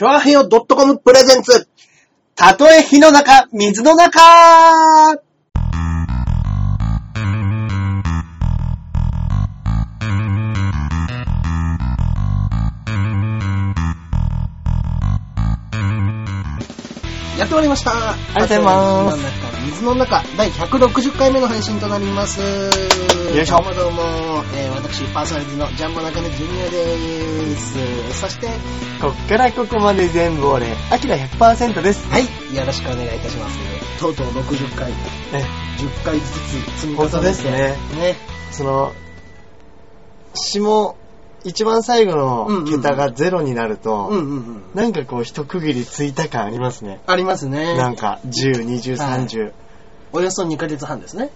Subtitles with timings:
[0.00, 1.68] チョアヘヨ .com プレゼンツ。
[2.34, 4.18] たとえ火の中、水の中
[17.38, 17.92] やってまいりました。
[17.92, 19.18] ありがとうございます
[19.66, 22.40] 水の中、第160回目の配信となります。
[22.40, 24.02] よいしょどうもどうも、
[24.56, 28.20] えー、私、パーソナリティのジャンボ中根ジュニアです。
[28.20, 28.48] そして、
[29.00, 32.08] こっからここまで全部俺、アキラ100%です。
[32.08, 32.24] はい、
[32.56, 33.58] よろしくお願いいたします。
[34.00, 34.96] とうとう60回、ね、
[35.76, 37.10] 10回ずつ積み重ねて。
[37.10, 38.16] 本当ですねね。
[38.50, 38.92] その、
[40.34, 40.96] 下、
[41.44, 44.62] 一番最後の桁がゼロになると、うんうんうん。
[44.74, 47.00] なんかこう一区切りついた感ありますね。
[47.06, 47.76] ありますね。
[47.76, 49.52] なんか、10、20、はい30。
[50.12, 51.30] およそ2ヶ月半ですね。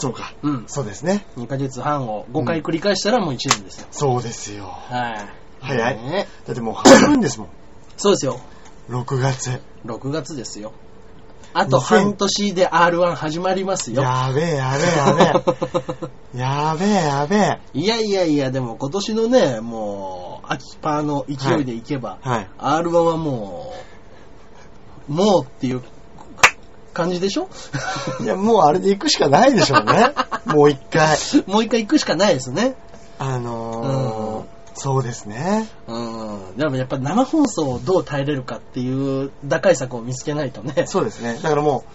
[0.00, 0.34] そうか。
[0.42, 0.64] うん。
[0.66, 1.26] そうですね。
[1.36, 3.86] 2ヶ月半を5回繰り返したらもう1年ですよ。
[3.90, 4.64] そうですよ。
[4.66, 5.44] はい。
[5.60, 7.48] 早いねだってもう半分ですもん。
[7.96, 8.40] そうですよ。
[8.90, 9.60] 6月。
[9.86, 10.72] 6月ですよ。
[11.56, 14.02] あと半年で R1 始まりますよ。
[14.02, 15.28] やべえ、やべえ、やべえ。
[16.36, 17.60] やべえ、やべえ。
[17.74, 22.48] いやいやいや、でも今年のね、もう、秋パーの勢いでいけば、はい。
[22.58, 23.72] R1 はも
[25.08, 25.82] う、もうっていう
[26.94, 27.48] 感じでしょ？
[28.22, 30.12] いや、もうあれで行くしかないでしょうね。
[30.46, 31.18] もう一回。
[31.46, 32.74] もう一回行くしかないですね。
[33.18, 35.68] あのー、そうですね。
[35.86, 36.56] うん。
[36.56, 40.86] でもやっぱ生放送をどう耐えれるかっていう打開策を見つけないとね。
[40.86, 41.38] そうですね。
[41.42, 41.90] だからもう、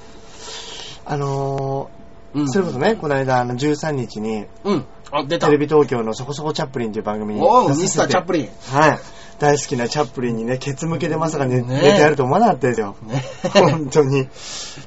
[1.06, 1.99] あのー、
[2.34, 2.50] うん。
[2.50, 4.86] それこそね、この間、あの、13日に、うん。
[5.12, 5.48] あ、出た。
[5.48, 8.50] テレビ東京のそこそこチャップリンという番組におう、出させてミスターチャップリン。
[8.72, 9.00] はい。
[9.40, 12.96] 大好きなチャップリンにね、ケツ向けでまさかね、ね出てやると思わなかったですよ。
[13.04, 13.24] ね。
[13.54, 14.28] 本当に。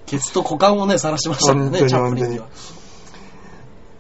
[0.07, 2.47] ケツと股間をね、晒しましたね、本当にチャップリンには。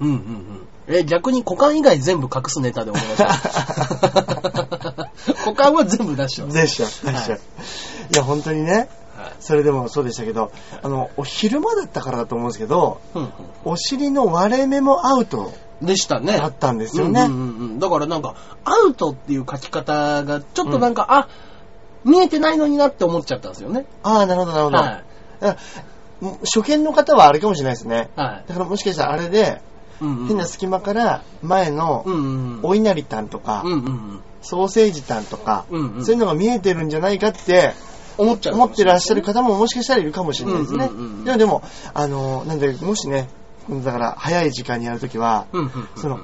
[0.00, 0.68] うんうんうん。
[0.88, 3.48] え、逆に股間以外全部隠すネタでお願いします。
[5.46, 6.56] 股間は全部出してます。
[6.56, 7.08] でしょ、でしょ。
[7.12, 7.40] はい
[8.12, 8.88] いや、本当にね、はい
[9.42, 13.28] それでもそうでしたけど、あの、お昼間だったからだと思うんですけど、うん
[13.64, 16.39] お尻の割れ目もアウトうんでしたね。
[16.39, 17.22] だったんですよね。
[17.22, 21.28] うんうんうんうんだからなんか、アウトっていう書き方が、ちょっとなんか、あ、
[22.05, 23.86] 見えてないのになって思っちゃったんですよね。
[24.02, 24.77] ああ、なるほど、なるほど。
[24.78, 25.02] は
[25.52, 25.56] い。
[26.44, 28.11] 初見の方はあれかもしれないですね。
[28.17, 28.44] はい。
[28.46, 29.61] だからもしかしたらあれで、
[30.00, 32.61] うんうん変な隙間から前のうんうんうん。
[32.64, 34.20] お稲荷タンとか、うんうんうん。
[34.40, 37.72] ソーセージタンとか、うんうんそういうのが見えてるんじゃないかって
[38.22, 38.55] 思っちゃう。
[38.55, 40.88] 思ってらっしゃる方ももしかしたらいるかもしれないですね。
[40.90, 41.62] うんうんうんでも、
[41.94, 43.28] あの、なんで、もしね、
[43.68, 45.88] だから早い時間にやるときは、うんうんうん。
[45.96, 46.20] その、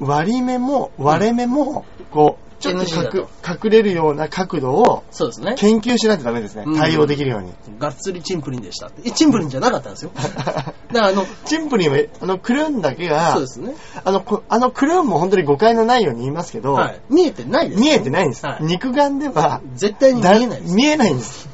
[0.00, 5.54] 割り目も割れ目も、こう、ちょっと隠隠れるような角度をそうですね。
[5.56, 6.76] 研究しないとダメですねうん。
[6.76, 7.52] 対応できるように。
[7.78, 9.02] がっつりチンプリンでしたって。
[9.04, 10.12] え、チンプリンじゃなかったんですよ。
[10.14, 13.74] だからあの、 チンプリンは、あの、クルーンだけがそうで、すね。
[14.04, 17.00] あの、こあのクルーンも本当に誤解のないように言いますけど、はい。
[17.10, 18.46] 見えてないです、見えてないんです。
[18.46, 20.74] はい肉眼では、絶対に見えないです。
[20.74, 21.48] 見えないんです。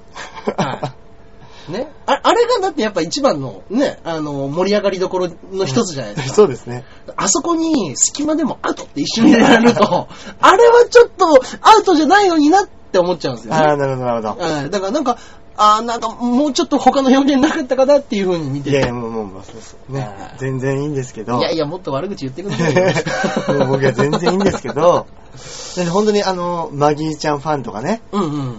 [0.57, 0.95] は
[1.71, 1.89] ね。
[2.07, 6.35] ああれがだってやっぱ一番のね、あの、盛り上がりどころの一つじゃないですか。
[6.37, 6.85] そうですね。
[7.17, 10.09] あそこに隙間でもアウトって一緒に入れられると、
[10.41, 11.27] あれはちょっと
[11.63, 13.77] アウトじゃないのになって思っちゃうんですよああ、ね。
[13.77, 14.45] なるほど、なるほど。
[14.45, 15.17] はいだからなんか、
[15.57, 18.77] ああ、なんかもうちょっと他の表現なかったかなっていう風に見てて。
[18.77, 20.11] いやいや、もう、もう、もうそうですねはい。
[20.39, 21.39] 全然いいんですけど。
[21.39, 23.59] いやいや、もっと悪口言ってくださいよ。
[23.61, 25.07] もう僕は全然いいんですけど、
[25.77, 28.55] で本当にあの、マギーちゃんファンとかね、うんうん。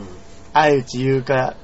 [0.53, 1.55] 相内優香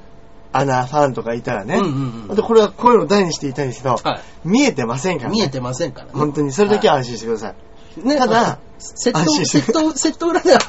[0.51, 5.33] アナファンとかいたらね、うんうんうんでこれは声を大にして言いたいんですけど、は見えてませんからい。
[5.33, 5.39] ね。
[5.39, 6.11] 見えてませんからね。
[6.13, 8.07] 本当に、それだけは安心してください。
[8.07, 10.59] ね、ただ、 セット、安心してセット、セット裏では、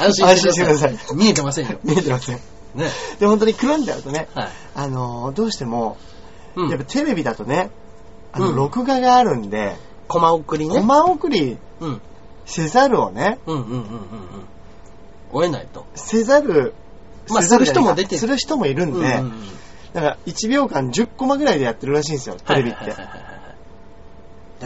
[0.00, 1.78] 安 安心してください見えてませんよ。
[1.82, 2.36] 見えてません。
[2.74, 2.90] ね。
[3.18, 4.48] で、本当にくるんであるとね、はい。
[4.74, 5.96] あのーどうしても、
[6.56, 7.70] うんやっぱテレビだとね、
[8.32, 9.76] あの、うん録画があるんで、
[10.08, 10.76] コマ送りね。
[10.76, 12.00] コマ送りうん。
[12.46, 13.82] せざるをね、うんうんうんうんうん。
[15.32, 15.86] 追えないと。
[15.94, 16.74] せざる、
[17.30, 18.18] まあする人も出てる。
[18.18, 19.32] する人もいるんで、うんうんうん。
[19.92, 22.94] だから1秒間10コマぐらいでやってるらしいんですよ、テレビって。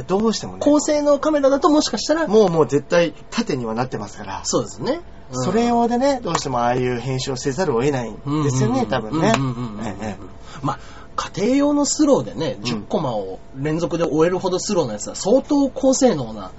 [0.02, 5.00] どうしてもね、高性能カメラだともしかしたら、もうもう絶対縦にはなってますから、そうですね。
[5.32, 5.44] うん。
[5.44, 9.32] それ用でね、どうしてもああいう編集をせざるを得ないんですよね、多分ね。
[9.37, 9.87] うんうんうんうん。
[9.87, 10.17] ええ。
[10.62, 10.78] まあ、
[11.17, 16.50] 家庭用のスローでね、うん10コマを連続で終えるほどスローのやつは相当高性能な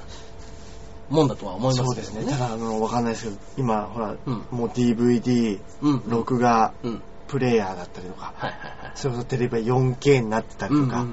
[1.10, 2.32] もんだとは思いますけどそうですね。
[2.32, 6.04] ただ、あの、わかんないですけど、今、ほら、うんもう DVD、うん。
[6.08, 7.02] 録画、うん。
[7.28, 8.92] プレイヤーだったりとか、はいはいはい。
[8.94, 11.06] それこそテレビは 4K になってたりとか、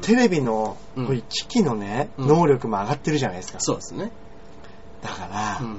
[0.00, 3.60] テレビのこういう機器のね、うん能力も上がってるじゃないですか。
[3.60, 4.10] そうですね。
[5.02, 5.76] だから、うん。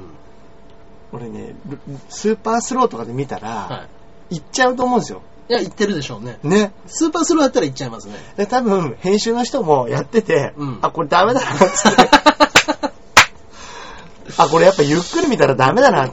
[1.12, 3.88] 俺ね、ルスーパースローとかで見たら、は
[4.30, 4.36] い。
[4.36, 5.22] 行っちゃうと思うんですよ。
[5.48, 6.40] いや、言ってるでしょうね。
[6.44, 6.74] ね。
[6.88, 8.16] スーパースローだったら言っちゃいますね。
[8.36, 12.10] で、多分、編集の人もやってて、うんあ、これダメだな、つって。
[14.38, 16.10] あ、これやっぱゆっくり見たらダメだなっ。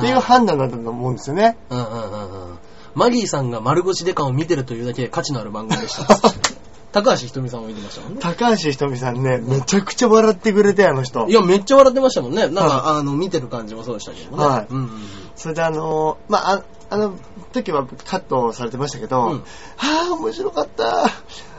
[0.00, 1.56] ていう判断だったと思うんですよね。
[1.70, 2.58] うんうんうんうん。
[2.94, 6.16] マギーさんが丸腰デカを見てるというだけで価値のある番組でした。
[6.92, 8.20] 高橋ひとみさんも見てましたもんね。
[8.22, 11.32] 高橋ひとみさんね、めちゃくちゃ笑ってくれて、あの人い。
[11.32, 12.48] や、めっちゃ笑ってましたもんね。
[12.48, 14.44] なんか、あの、見てる感じもそうでしたけどね。
[14.44, 14.90] はいうんうんうん。
[15.36, 17.14] それであのーまあ、ああの
[17.52, 19.44] 時はカットされてましたけど、うん
[19.76, 21.10] はぁ、面白かった。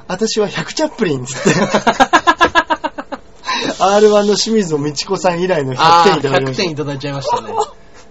[0.08, 1.50] 私は100チャップリンっつって。
[3.80, 6.64] R1 の清水の道子さん以来の100あー点いただきま100した。
[6.64, 7.54] 点いただいちゃいましたね。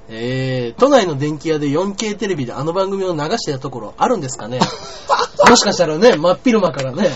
[0.09, 4.61] えー、都内の電気屋で 4K テレビであの番組を流してたところあるんですかね？
[5.49, 7.11] もしかしたらね、真っ昼間からね。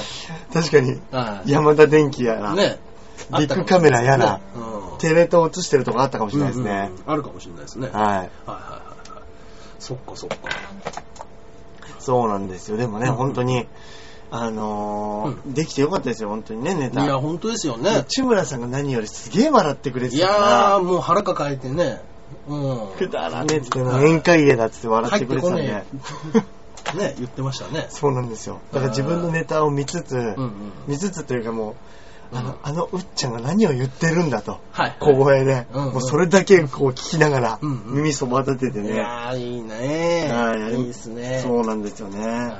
[0.52, 2.78] 確かに、はい山田電機やら、ね。
[3.38, 6.70] ビッグカメラやら、うんテレ東映してるとこあったかもしれないですね。
[6.70, 7.88] うんうんうんあるかもしれないですね。
[7.92, 8.16] はいはい。
[8.16, 8.82] はいはいは
[9.18, 9.22] い。
[9.78, 10.36] そっかそっか。
[12.00, 12.76] そうなんですよ。
[12.76, 13.66] でもね、うん本当に、
[14.32, 17.04] あのーできてよかったですよ、本当にね、ネタ。
[17.04, 17.98] いや、本当ですよね。
[17.98, 20.40] 内村さんが何よりすげえ笑ってくれていたから。
[20.40, 22.00] やー、もう腹抱えてね。
[22.48, 22.88] うん。
[22.96, 25.84] くだらねえってな、宴会芸だって笑ってくれてたんで。
[26.96, 27.86] ね、言ってましたね。
[27.90, 28.60] そうなんですよ。
[28.72, 30.52] だから自分のネタを見つつ、うんうん。
[30.88, 31.70] 見つつというかも
[32.32, 34.58] う、あの、うんあのうっちゃんが何を言ってるんだと。
[34.72, 34.96] はい。
[35.00, 38.96] 小声で、うんうんもうそれだけこう聞きながら、うんうん耳そば立てていね。
[38.96, 41.40] やー、いいねはいいいですね。
[41.42, 42.54] そうなんですよね。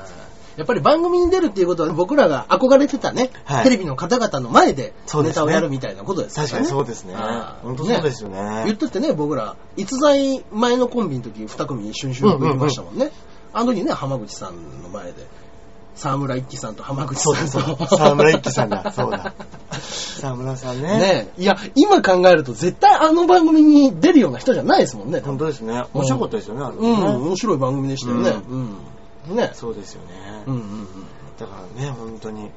[0.57, 4.93] やっぱり番組に出るっていうことは僕らが憧れてたね、はいテレビの方々の前で
[5.23, 6.49] ネタをやるみたいなことですよね。
[6.49, 7.15] 確かにそうですね
[7.61, 13.11] 本当そうですよね言っとってね、僕ら、逸材前のコンビの時、二組一緒に収録行きましたもんね。
[13.53, 15.27] あの時ね、浜口さんの前で、
[15.95, 17.75] 沢村一樹さんと浜口さんと。
[17.75, 17.87] だ。
[17.87, 19.33] 沢村一樹さんだ、そうだ。
[19.79, 20.97] 沢村さんね。
[20.97, 25.19] ねいや、今考えると絶対あの番組に出るような人じゃないですもんね。
[25.19, 25.83] 本当ですね。
[25.93, 28.31] 面白かったですよね、あれうん、ね面白い番組でしたよね。
[29.27, 29.35] うん。
[29.35, 29.51] ね。
[29.53, 30.30] そうですよね。
[30.45, 30.87] うんうんうん。
[31.39, 32.41] だからね、本当に。
[32.41, 32.49] うん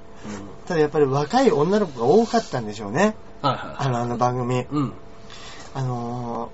[0.67, 3.15] ただやっぱり若い女の子が多かったんでしょうね。
[3.43, 3.77] はいはい。
[3.79, 4.65] あの、あの番組。
[4.71, 4.93] うん。
[5.75, 6.47] あの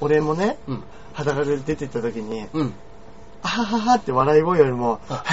[0.00, 0.84] ー、俺もね、うん。
[1.14, 2.74] 裸で出てった時に、うん。
[3.42, 5.24] あはははって笑い声よりも、あ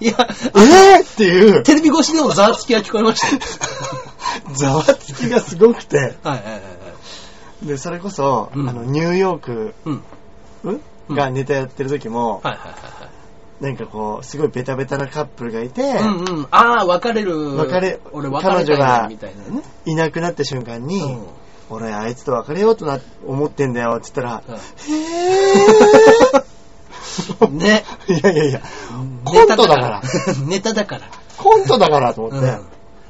[0.04, 1.00] いや、え？
[1.02, 3.38] ー、っていう、テレビ越しでもざわつきが聞こえましたよ。
[4.54, 6.58] ざわつきがすごくて、はいはいはいは
[7.62, 7.66] い。
[7.66, 10.02] で、それこそ、うんあの、ニューヨーク、うん
[11.10, 13.03] がネタやってる時も、はいはいはい
[13.60, 15.98] なんかこう、すごいベタベタなカップルがいて、はい。
[16.00, 16.46] うんうん。
[16.50, 17.56] ああ、別れる。
[17.56, 19.62] 別れ俺別れ彼女がなみたいなね。
[19.84, 21.26] いなくなった瞬間に、うん
[21.70, 24.58] 俺あいつと別れようとな思ってんだよって言ったら、うんへ
[27.50, 27.84] ね。
[28.06, 28.60] ー いやいやいや、
[29.24, 30.02] コントだから。
[30.46, 31.02] ネタだから。
[31.38, 32.66] コントだからと思って、うん。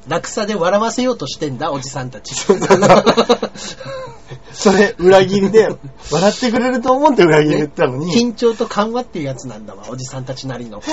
[0.09, 2.35] 落差で笑わせようとしてんだ、おじさんたち。
[4.53, 5.69] それ裏切りで、
[6.11, 10.81] 笑ってくれると思って裏切り言ったのに、緊張と緩和っていうやつなんだわ、おじさんたちなりの。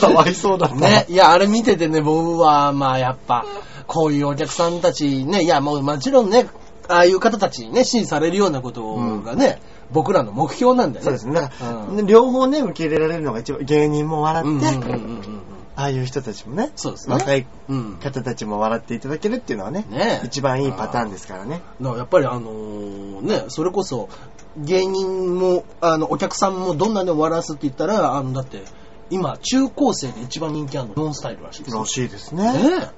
[0.00, 0.68] かわいそうだ。
[0.68, 3.44] ね、いや、あれ見ててね、僕は、まあ、やっぱ、
[3.86, 6.48] こういうお客さんたちね、いや、もうもちろんね、
[6.88, 9.60] ああいう方たちにね、支持されるようなことがね、
[9.92, 11.04] 僕らの目標なんだよね。
[11.04, 11.34] そうですね。
[11.34, 15.47] だから、うん両方ね、受け入れられるのが一番、芸人も笑って、うんうんうんうんうん。
[15.78, 17.14] ああいう人たちもね、そうですね。
[17.14, 17.98] 若いうん。
[18.02, 21.62] 方たちも笑っていただけるっていうのはね、ね一番いいパターンですからね。
[21.80, 24.08] だからやっぱりあのーね、それこそ、
[24.56, 28.64] 芸人も、あの、お客さんもどんなでも笑わすって言ったら、あの、だって、
[29.10, 32.52] 今、中高生で一番人気あるの、ノンスタイルらしいですよらしいですね。
[32.54, 32.90] ね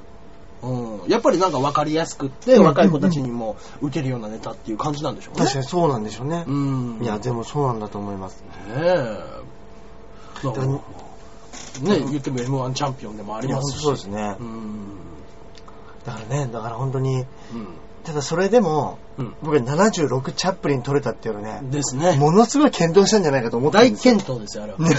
[0.62, 0.67] え。
[0.67, 1.09] うん。
[1.09, 5.41] やっぱりなんか分かりやすくって、うん若い子たちにも受けるようなネタっていう感じなんでしょうね。
[5.41, 6.44] 確かにそうなんでしょうね。
[6.46, 6.99] うん。
[7.03, 8.43] いや、でもそうなんだと思います。
[8.43, 8.46] ね
[8.79, 9.41] え。
[10.43, 10.81] だから
[11.82, 13.82] でもね言っても M1 チャンピオンでもありますし。
[13.82, 15.01] そうですねうん。
[16.05, 17.27] だからね、だから本当に、うん。
[18.05, 19.34] ただそれでも、うん。
[19.43, 22.17] 僕は76チャップリン取れたっていうのね、ですね。
[22.17, 24.17] ものすごい検討したんじゃないかと思って大ですよ。
[24.17, 24.79] 健闘ですよ、あれは。
[24.79, 24.91] ね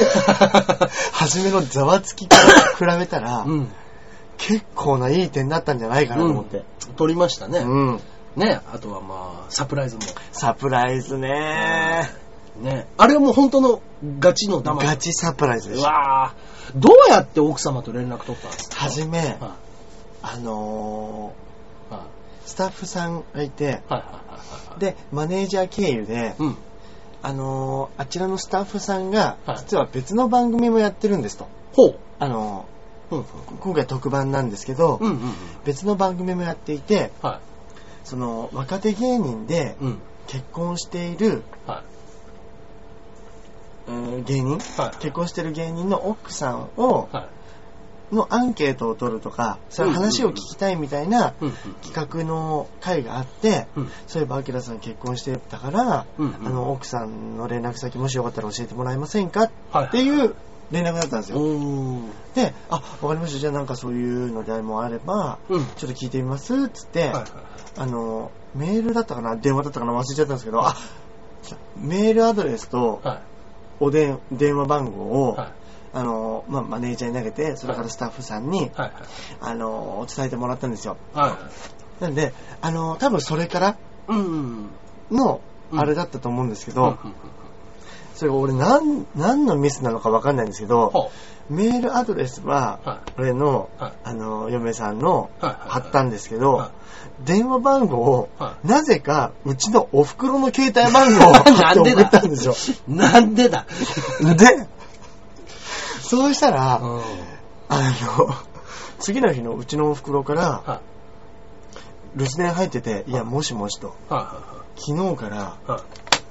[1.13, 2.37] 初めのざわつきか
[2.79, 3.71] ら比べたら、うん。
[4.37, 6.63] 結構ないい点だったんじゃないかなと思って。
[6.95, 7.59] 取りましたね。
[7.59, 8.01] うん。
[8.35, 10.01] ねあとはまあ、サプライズも。
[10.31, 12.09] サプライズね
[12.59, 13.81] ねあれはもう本当の
[14.19, 14.85] ガチの騙し。
[14.85, 15.89] ガチサプライズでうした。
[15.89, 16.60] わぁ。
[16.75, 18.75] どうやって奥様と連絡取ったんですか？
[18.75, 19.55] はじめ、は
[20.21, 21.33] あの
[21.89, 23.99] いはいー、スタッフさんがいて、はいはいはい
[24.69, 24.79] はい。
[24.79, 26.57] で、マネージャー経由で、うん。
[27.23, 31.47] あのー、あちらのスタッフさんがはい、実は別の番組もやってるんですと。
[31.73, 31.95] ほう。
[32.19, 32.65] あの
[33.11, 33.19] うん。
[33.21, 35.33] ー、今回特番なんですけど、うんうんうん。
[35.65, 37.39] 別の番組もやっていて、は
[38.03, 39.83] その、若手芸人でい。
[39.83, 39.99] うん。
[40.27, 41.90] 結婚している、はい。
[43.87, 44.57] うん芸人？
[44.77, 44.97] はい。
[44.99, 47.27] 結婚してる芸人の奥さんを、はい。
[48.15, 51.53] のアンケートを取るとか、そういう話を聞きたいみたいなうんうん。
[51.81, 53.89] 企画の会があって、うん。
[54.05, 59.49] そういえば、アキラさん結婚してたから、うんうんあの、奥さんの連絡先もしよかったら教えてもらえませんか？
[59.71, 59.85] はい。
[59.85, 60.35] っていう
[60.71, 61.39] 連絡だったんですよ。
[61.39, 62.09] うん。
[62.35, 63.39] で、あ、わかりました。
[63.39, 65.65] じゃあなんかそういうのでもあれば、うん。
[65.77, 67.25] ちょっと聞いてみますつって、はいはい
[67.77, 69.37] あの、メールだったかな？
[69.37, 69.93] 電話だったかな？
[69.93, 70.75] 忘れちゃったんですけど、あ、
[71.77, 73.21] メールアドレスとはい。
[73.81, 75.47] おでん電話番号を、はい。
[75.93, 78.91] あの、まあ、マネージャーに投げて、それからスタッフさんに、はい。
[79.41, 80.95] あの、伝えてもらったんですよ。
[81.13, 81.37] は
[81.99, 82.03] い。
[82.03, 84.69] なんで、あの、多分それからうん。
[85.11, 86.97] の、うんあれだったと思うんですけど、
[88.13, 91.11] それ俺何、何のミスなのかわかんないんですけど、ほ
[91.51, 93.93] メールアドレスは、は俺の、はい。
[94.05, 96.71] あの、嫁さんの、貼ったんですけど、は
[97.25, 102.55] 電話番号を、はなぜか、うちのお袋の携帯番号を 貼って送ったんですよ。
[102.87, 103.65] なんでだ？
[104.37, 104.67] で、
[106.01, 107.01] そうしたら、うん。
[107.67, 107.79] あ
[108.17, 108.33] の、
[108.99, 110.81] 次の日のうちのお袋から、は
[112.15, 113.95] 留守電入ってて、いや、はいもしもしと、
[114.77, 115.57] 昨日から。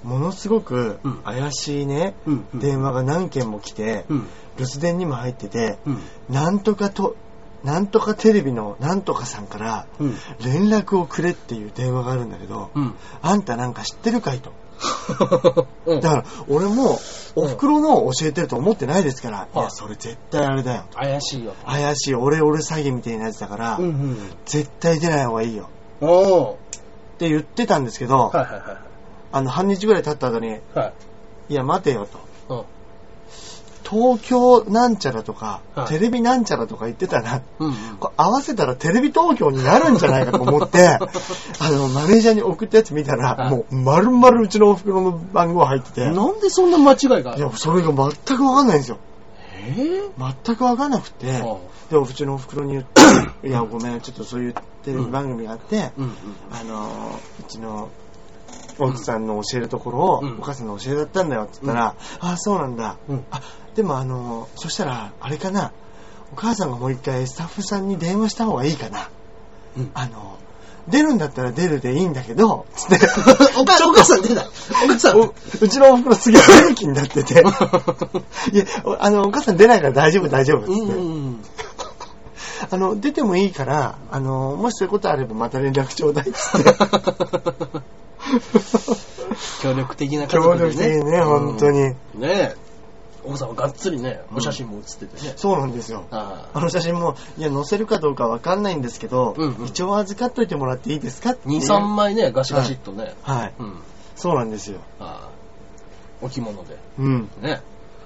[0.03, 4.27] ものすごくうん怪しいね、うんうん電話が何件も来て、うん。
[4.59, 5.99] 留守電にも入ってて、うん。
[6.29, 7.17] なんとかと、
[7.65, 10.15] なんとかテレビのなんとかさんから、うん。
[10.45, 12.95] 連絡をくれっていう電話があるんだけど、うん。
[13.23, 14.53] あんたなんか知ってるかいと。
[15.87, 16.99] うんだから、俺も、
[17.37, 20.85] お袋のを教えてると思ってないですから、いはいや、それ絶対あれだよ。
[20.95, 21.55] 怪しいよ。
[21.67, 24.33] 怪しい、俺、俺詐欺みたいなやつだから、うんうん。
[24.47, 25.69] 絶対出ない方がいいよ。
[26.01, 28.90] って言ってたんですけど、はいはいはい。
[29.33, 30.93] あの、半日ぐらい経った後に、は
[31.49, 31.53] い。
[31.53, 32.07] いや、待てよ
[32.49, 32.55] と。
[32.55, 32.65] うん。
[33.89, 37.75] 東京なんちゃらとか、はいテレビなんちゃらとか言ってたら、うんうん。
[37.99, 40.87] これ合わせたらテレビ東京になるんじゃないかと思って、
[41.59, 48.99] あの、マネージャーに送ったやつ見たら、はいもう、丸々うちのお袋の番号入ってて、なんでそんな間違いがいや、それが全くわかんないんですよ。
[49.67, 50.35] えー？
[50.45, 51.57] 全くわかんなくて、うん
[51.91, 53.03] で、うちのお袋に言って、
[53.49, 56.13] いや、ごめん、ちょっとそういうテレビ番組があって、うんうん。
[56.53, 57.89] あのー、うちの
[58.85, 61.87] 奥さんの教えるところを、うんお母さんの教えだったんだよって言ったら、
[62.21, 62.97] ああ、そうなんだ。
[63.09, 63.41] うんあ、
[63.75, 65.73] でもあのー、そしたら、あれかな、
[66.33, 69.11] お母さんがもう一回スタッフさんに電話した方がいいかな。
[69.77, 73.07] うんあのー、出るんだったら出るでいいんだけど、つって、
[73.59, 74.47] お母さん出ない。
[74.85, 75.21] お母さん。
[75.21, 77.35] おうちのお袋すげえ元気になってて、
[78.53, 80.73] いや、おあの、お母さん出ないから大丈夫、大丈夫、つって。
[80.73, 80.93] うんう
[81.31, 81.45] ん。
[82.71, 86.75] あの、出てもいいから、あの、もしそういうことあればまた連絡ちょうだいっつって。
[89.63, 90.71] 協力的な家協族でね。
[90.71, 91.81] 力的にね、本当に。
[91.81, 92.21] うん。
[92.21, 92.57] ねえ。
[93.23, 95.35] 奥さんはがっつりね、お写真も写っててね。
[95.37, 96.05] そうなんですよ。
[96.11, 101.53] ああの写真も、いや、載せるかどうかわかんないんですけど、うんうん一応預かっといてもらっていいですかってあ。
[101.53, 103.15] いう2、3枚ね、ガシガシっとね。
[103.23, 103.53] はい。
[103.59, 103.75] うん。
[104.17, 104.79] そうなんですよ。
[104.99, 105.29] ああ。
[106.23, 106.77] お着物で。
[106.99, 107.29] うん。
[107.41, 107.61] ね。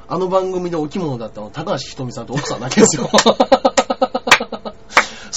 [0.06, 3.08] あの番組でお着物だったの高橋ひとみさんと奥さんだけですよ。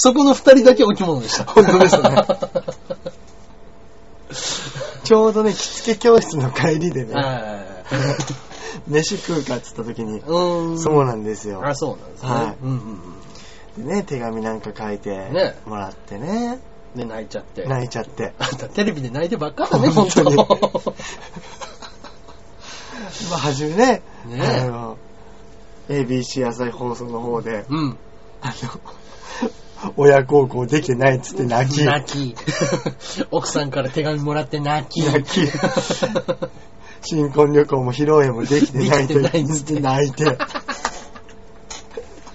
[0.00, 1.44] そこの二人だけお着物でした。
[1.44, 2.02] 本当ですね
[5.08, 7.64] ちょうどね、着付け教室の帰りでね、は
[8.86, 10.20] 飯食うかっつった時に。
[10.20, 11.66] そうなんですよ。
[11.66, 12.28] あ、そうなんですね。
[12.30, 12.76] はいうんうん
[13.78, 13.86] うん。
[13.86, 16.58] でね、手紙なんか書いてねもらってね、
[16.94, 17.64] で、泣いちゃって。
[17.64, 18.34] 泣いちゃって。
[18.38, 20.36] あんたテレビで泣いてばっかだね、本当に。
[20.36, 20.42] ま
[23.32, 24.98] あ、 初めね、ねあの、
[25.88, 27.96] ABC 朝日放送の方で、うん。
[28.42, 28.52] あの、
[29.96, 32.34] 親孝行できてないっつって泣き、泣き。
[33.30, 35.06] 奥さんから手紙もらって泣き。
[35.06, 35.40] 泣き
[37.02, 40.36] 新婚旅行も披露宴もできてないできてないってて泣いて。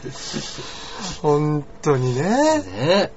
[1.21, 2.62] 本当にね。
[2.62, 3.12] ね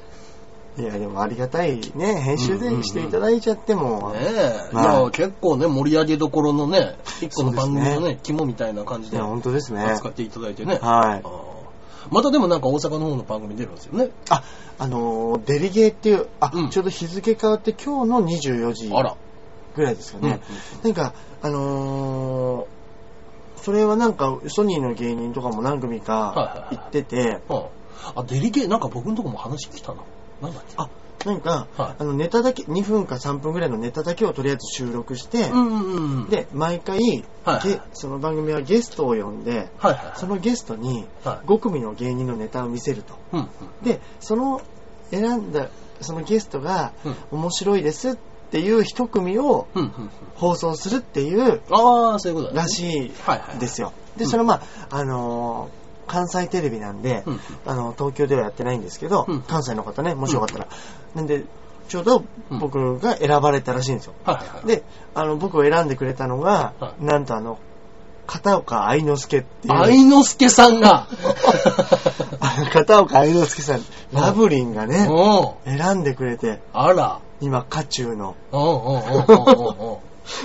[0.79, 4.25] いや、でもありがたいね、編集でしていただいちゃっても、え。
[4.25, 4.31] ね
[4.75, 4.77] え。
[5.11, 9.83] 結構ね、盛り上げどころのね、一個の番組のそうでね、肝みたいな感じでいや、本当ですね。
[9.83, 10.79] 扱っていただいてね。
[10.83, 11.56] はい
[12.11, 14.11] またでもなんか大阪の方の番組出るんですよね。
[14.31, 14.43] あ、
[14.79, 18.89] あのーデリゲーっていう、あ、うんちょうど日付変わって今日の24時。
[19.75, 20.41] ぐらいですかうんね。
[20.83, 22.67] なんか、あのー
[23.63, 27.63] それはなんか、ソニーの芸人とかも何組かはいはいはい行ってて、うん。
[28.15, 30.03] あ、デリケなんか僕のとこも話来たな。
[30.41, 30.75] なんだっけ？
[30.77, 30.89] あ、
[31.25, 40.19] なんか、はいあの、ネタだけ、2分か3分ぐらいのネタだけをとりあえず収録して、うんうんうん。、で、毎回、はいゲその番組はゲストを呼んで、はいはいはい。
[40.19, 43.15] そのゲストにはい5組の芸人のネタを見せると。
[43.33, 43.49] うんうん。
[43.85, 44.61] で、その
[45.11, 45.69] 選んだ、
[46.01, 48.17] そのゲストがうん面白いですっ
[48.51, 49.67] ていう一組を。
[50.35, 52.55] 放送するっていうああ、そういうこと。
[52.55, 53.59] らしいはいはい。
[53.59, 53.93] ですよ。
[54.17, 55.76] で、うんそれはまあ、あのー
[56.07, 60.69] 関西テレビなんで、うんうんあの、東京ではやってないんですけど、うん関西の方ね、もしよかったら。
[61.15, 61.45] なんで、
[61.89, 62.25] ちょうど
[62.61, 64.15] 僕が選ばれたらしいんですよ。
[64.25, 64.67] はいはいはい。
[64.67, 64.83] で、
[65.15, 67.59] あの、僕を選んでくれたのが、はいなんとあの、
[68.27, 69.75] 片岡愛之助っていう。
[69.75, 71.07] 愛之助さんが、
[72.73, 73.83] 片岡愛之助さん、
[74.13, 75.79] ラブリンがね、うん。
[75.79, 77.21] 選んでくれて、あら。
[77.41, 78.35] 今、渦中の。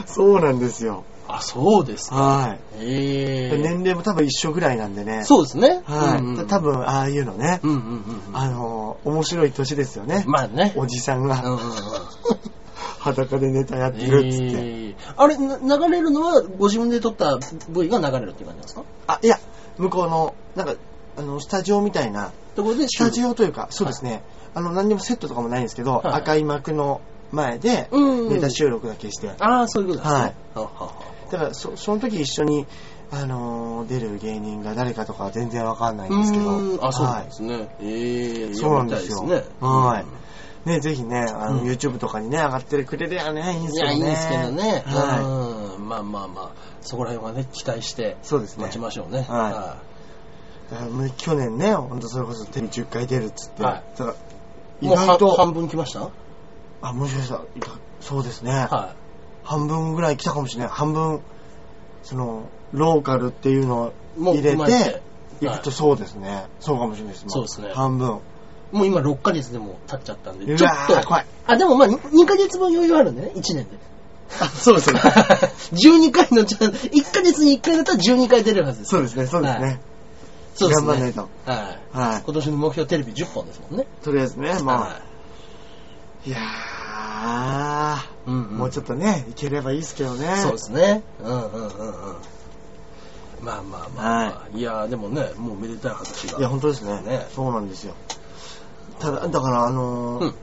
[0.05, 1.03] そうなんですよ。
[1.37, 2.15] あ、そうですか。
[2.15, 2.59] はい。
[2.79, 5.23] ええ年齢も多分一緒ぐらいなんでね。
[5.23, 5.81] そうですね。
[5.85, 6.19] はい。
[6.19, 7.83] うんうん多分、ああいうのね、うんうんうん
[8.29, 8.37] うん。
[8.37, 10.23] あのー、面白い年ですよね。
[10.27, 10.73] まあね。
[10.75, 11.61] おじさんがうんうんうん。
[12.99, 14.45] 裸でネタやってるっつって。
[14.45, 18.83] えーあれ、な流れるのはご自分で撮った部位が流れるっていう感じなんですか？
[19.07, 19.39] あ、いや、
[19.77, 20.75] 向こうの、なんか、
[21.17, 24.21] あの、スタジオみたいな、ところでスタジオというか、そうですね、
[24.53, 30.19] あの、何にもセットとかもないんですけど、はい赤い幕の前で、うんネタ収録だけして、ああ、そういうことですね。
[30.19, 30.93] はいははは
[31.31, 32.67] だからそ、その時一緒に、
[33.11, 37.75] あのー出る芸人が誰かとかは全然わかんないんですけど、あ、そうなんはいですね。
[37.81, 39.43] ええそうなんですよね。
[39.59, 40.21] はいうん
[40.73, 43.95] ね、ぜひね、あの、うん YouTube とかにね、上がってくれりゃね、いいんですいや、けどね。
[43.95, 44.83] いいんですけどね。
[44.85, 45.89] はうん。
[45.89, 46.49] まあまあまあ、
[46.81, 48.25] そこら辺はね、期待してい。
[48.25, 48.63] そうですね。
[48.65, 49.25] 待ちましょうね。
[49.27, 54.15] はい去年ね、ほんとそれこそテレビ10回出るっつって、はいだから
[54.81, 56.09] いもう意外と、半半分来ました？
[56.81, 58.93] あ、もしかしたら、いたそうですね、は
[59.43, 60.69] 半分ぐらい来たかもしれない。
[60.69, 61.21] 半分、
[62.03, 62.43] その、
[62.73, 65.01] ローカルっていうのを入れて、
[65.41, 66.45] 行くとそうですね。
[66.59, 67.25] そうかもしれないです。
[67.27, 68.19] そうですね半分。
[68.71, 70.93] もう今6ヶ月でも経っちゃったんで、ちょっと。
[70.93, 71.25] ー怖い。
[71.45, 73.65] あ、でもまあ2ヶ月分余裕あるんでね、1年で。
[74.39, 74.99] あ、そうですね。
[75.73, 78.91] 12回のチャンス、1ヶ月に1回だったら12回出るはずです。
[78.91, 79.65] そうですね、そうですね。
[79.65, 79.79] はい
[80.53, 80.87] そうですね。
[80.87, 81.29] 頑張んないと。
[81.45, 81.97] はい。
[81.97, 82.21] はい。
[82.23, 83.87] 今年の目標テレビ10本ですもんね。
[84.03, 85.01] とりあえずね、まはあ、
[86.25, 88.29] いやー、い。
[88.29, 90.35] うん、もうちょっとね、いければいいですけどね。
[90.37, 91.03] そうですね。
[91.23, 92.15] うんうんうんうん。
[93.41, 94.61] まあまあまあ、はいい。
[94.61, 96.39] やでもね、もうめでたい話が。
[96.39, 97.01] いや、本当ですね。
[97.01, 97.95] ねそうなんですよ。
[98.99, 100.35] ただ、だから、あのーうん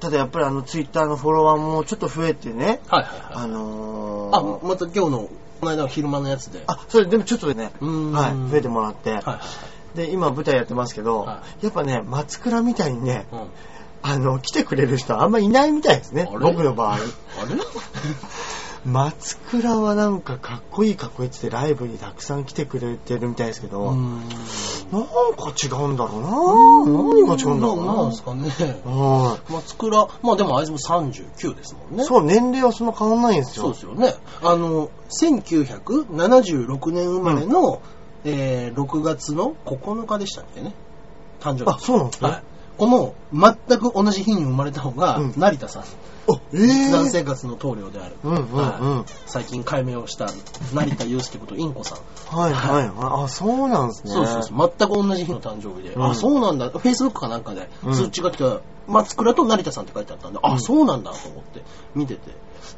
[0.00, 3.48] ただやっぱりあの、ツイッターのフォロワーもちょっと増えてね、はいはいあはい。
[3.48, 5.30] のー、あ、また今日の、こ
[5.62, 6.62] の間の昼間のやつで。
[6.66, 13.42] あ、それでもちょっとね、はい、増えてもらって、はいはいで、今舞台やってますけど、はやっぱね、松倉みたいにね、はい。
[13.42, 13.48] うん。
[14.06, 16.96] あの、来てくれる人あんまいないみたいですね、僕の場合。
[16.96, 17.04] あれ？
[18.84, 24.20] 松倉はなんかかっこいいかっこいいって言ってライブにたくさん来てくれてるみたいですけど、ん。
[24.92, 28.50] なんか違うんだろうな何が違うんだろうななんですかね。
[28.84, 32.04] は松倉、まあでもあいつも39ですもんね。
[32.04, 32.06] い。
[32.06, 33.64] そう、年齢はそんな変わんないんですよ。
[33.64, 34.14] そうですよね。
[34.42, 37.80] あの、1976年生まれの、
[38.26, 40.74] えー6月の9日でしたっけね。
[41.40, 41.70] 誕生日。
[41.70, 42.28] あ、そうなんですね。
[42.28, 42.42] はい。
[42.76, 45.82] この、全く同じ日に生まれたのが、うん成田さん。
[45.82, 45.86] あ、
[46.52, 47.08] えぇ、実弾ー。
[47.08, 48.16] 生活の棟梁である。
[48.24, 48.56] うんうんうん。
[48.56, 50.26] はい最近解明をした
[50.72, 52.36] 成田祐介ことインコさん。
[52.36, 53.24] はいはいはい。
[53.24, 54.12] あ、そうなんですね。
[54.12, 54.74] そうそうそう。
[54.78, 55.94] 全く同じ日の誕生日で。
[55.94, 56.70] うんあ、そうなんだ。
[56.70, 61.62] フェイスブックかなんかでうん通知が来た、松倉と成田さんって書いてあったんで、あ、うんそうなんだと思って
[61.94, 62.20] 見てて。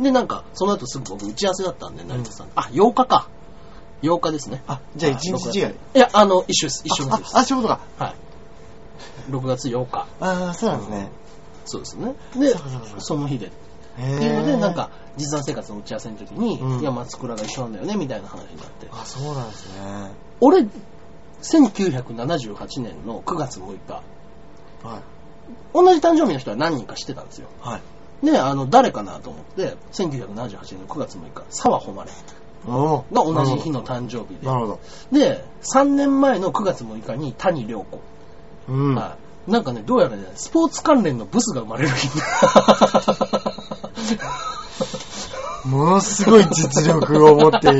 [0.01, 2.49] で、なんか、その後すぐ僕打ち合わせだったんで、成田さん。
[2.55, 3.29] あ、8日か。
[4.03, 4.63] 8日ですね。
[4.67, 5.65] あ、じゃあ一日違い。
[5.95, 6.83] いや、あの、一緒です。
[6.85, 7.37] 一緒です。
[7.37, 8.05] あ、あ、そういうことか。
[8.05, 8.15] はい。
[9.29, 10.07] 6月8日。
[10.21, 11.11] ああ、そうなんですね。
[11.65, 12.15] そうですね。
[12.37, 12.55] で
[12.99, 13.51] その日で。
[13.99, 18.89] へっていうので、ーなんか、実弾生活の打ち合わせの時に、うんいや、松倉が一緒なんだよね、みたいな話になって。
[18.91, 20.11] あ、そうなんですね。
[20.41, 20.67] 俺、
[21.43, 24.03] 1978年の9月6日、
[24.87, 25.03] はい。
[25.73, 27.49] 同じ誕生日の人は何人か知ってたんですよ。
[27.61, 27.79] は
[28.23, 28.27] い。
[28.27, 31.95] で、あの、誰かなと思って、1978年の9月6日、沢誉
[33.13, 34.55] が同じ日の誕生日でな。
[34.55, 34.81] るほど。
[35.13, 38.01] で、3年前の9月6日に谷良子。
[38.69, 38.95] うん。
[38.95, 42.09] はいなんかね、どうやらね、スポーツ関連のブスが生まれる日。
[45.69, 47.79] ものすごい実力を持っている。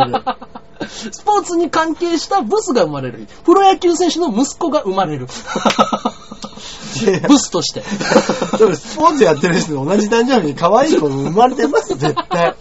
[1.13, 3.27] スポーツに関係したブスが生まれる日。
[3.45, 5.27] プロ野球選手の息子が生まれる。
[5.27, 5.33] ブ
[7.39, 7.83] スとして。
[7.83, 12.55] スポーツやってる人と同じ誕生日に可愛い子生まれてます、絶対。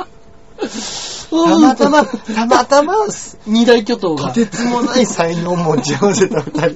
[1.30, 2.96] たまたま、たまたま、
[3.46, 4.30] 二大巨頭が。
[4.30, 6.76] とてつもない才能を持ち合わせた二人。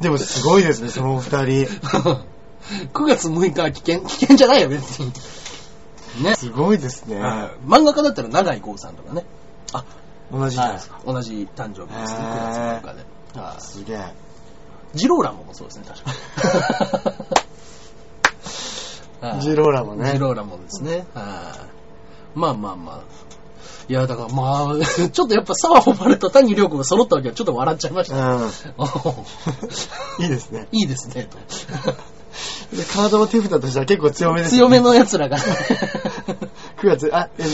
[0.00, 1.66] でもすごいですね、その二人。
[2.92, 5.12] 9月6日は危険、危険じゃないよ、別に。
[6.22, 6.34] ね。
[6.34, 7.20] すごいですね。
[7.20, 9.24] はい漫画家だったら永井豪さんとかね。
[9.72, 9.84] あ、
[10.32, 10.96] 同じじゃないですか。
[10.96, 12.94] はい同じ誕生日ですね、へー9月6日
[13.34, 13.40] で。
[13.40, 14.12] はいすげえ。
[14.94, 16.10] ジローラモもそうですね、確か
[19.28, 21.06] はいジローラモねジローラモですね。
[21.14, 21.22] は
[22.34, 23.25] いまあまあまあ。
[23.88, 24.74] いや、だからまあ、
[25.10, 28.34] ちょっとやっぱ沢誉れと谷良子が揃ったわけはちょっと笑っちゃいました。
[28.34, 28.50] うん。
[30.18, 30.66] いいですね。
[30.72, 31.38] いいですね、と。
[32.76, 35.38] でカードの手札としては結構強めです強めの奴らが。
[36.82, 37.44] 9月、あ、え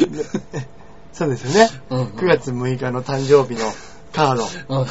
[0.54, 0.68] え
[1.12, 1.70] そうですよね。
[1.90, 3.70] うん9月6日の誕生日の
[4.12, 4.80] カード。
[4.80, 4.86] うん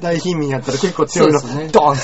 [0.00, 2.02] 大貧民やったら結構強いの、ねドーンって。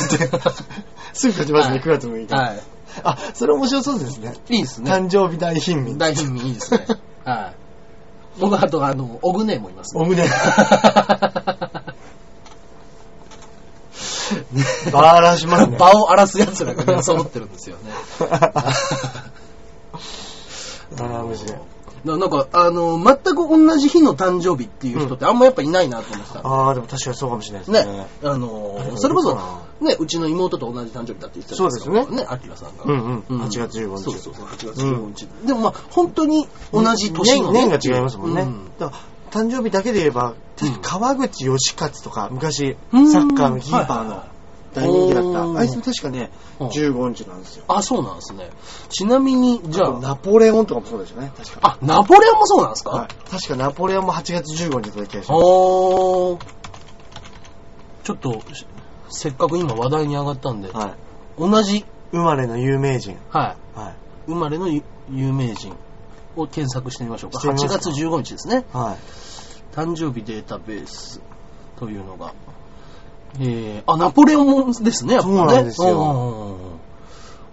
[1.12, 2.34] すぐ勝ちますね、はい9月6日。
[2.34, 2.62] はい。
[3.04, 4.34] あ、それ面白そうですね。
[4.48, 4.90] いいですね。
[4.90, 5.98] 誕生日大貧民。
[5.98, 6.86] 大貧民いいですね。
[7.24, 7.67] はい。
[8.38, 10.24] 僕、あと、あの、オグネもいます、おむね。
[14.92, 15.76] バー荒らしますね。
[15.78, 17.92] 場を荒らす奴らがね、揃ってるんですよね。
[21.00, 21.58] あー面白い。
[22.04, 26.40] なんか、あの、全く同じ日の誕生日っていう人ってあんまやっぱいないなと思ってた。
[26.40, 27.84] ああ、でも確かにそうかもしれないですね。
[27.84, 29.36] ね、あのうんそれこそ
[29.80, 32.16] ね、うちの妹と同じ誕生日だって言ってたじゃないそうですね。
[32.16, 32.84] ね、アキラさんが。
[32.84, 35.28] うんうん8月15日そうそうそう、8月15日。
[35.46, 38.42] でもまあ、本当に同じ年の、ね、年年が違いますもんね。
[38.42, 44.24] うんだから誕生日だけで言えば、確か川口義勝とか、昔、うんサッカーのキーパーの
[44.74, 45.60] 大人気だった。
[45.60, 47.64] あいつも確かね、うん15日なんですよ。
[47.68, 48.50] あ、そうなんですね。
[48.88, 51.60] ちなみに、じゃあ、ナポレオンとかもそうですよね、確か。
[51.62, 53.08] あ、ナポレオンもそうなんですか、はい。
[53.30, 55.42] 確かナポレオンも8月15日だった気がします。
[55.44, 56.58] おー。
[58.04, 58.66] ちょっと、し
[59.10, 60.94] せっかく今話題に上がったんで、はい。
[61.38, 63.16] 同じ、生まれの有名人。
[63.30, 63.94] はい、はい。
[64.26, 65.74] 生まれの有有名人
[66.36, 67.38] を検索してみましょうか。
[67.38, 68.64] 8か月15日ですね。
[68.72, 68.96] はい。
[69.74, 71.20] 誕生日データベース
[71.78, 72.34] というのが。
[73.40, 75.36] えー、あ、ナポレオンもですね、やっぱね。
[75.36, 76.56] そうなんですよ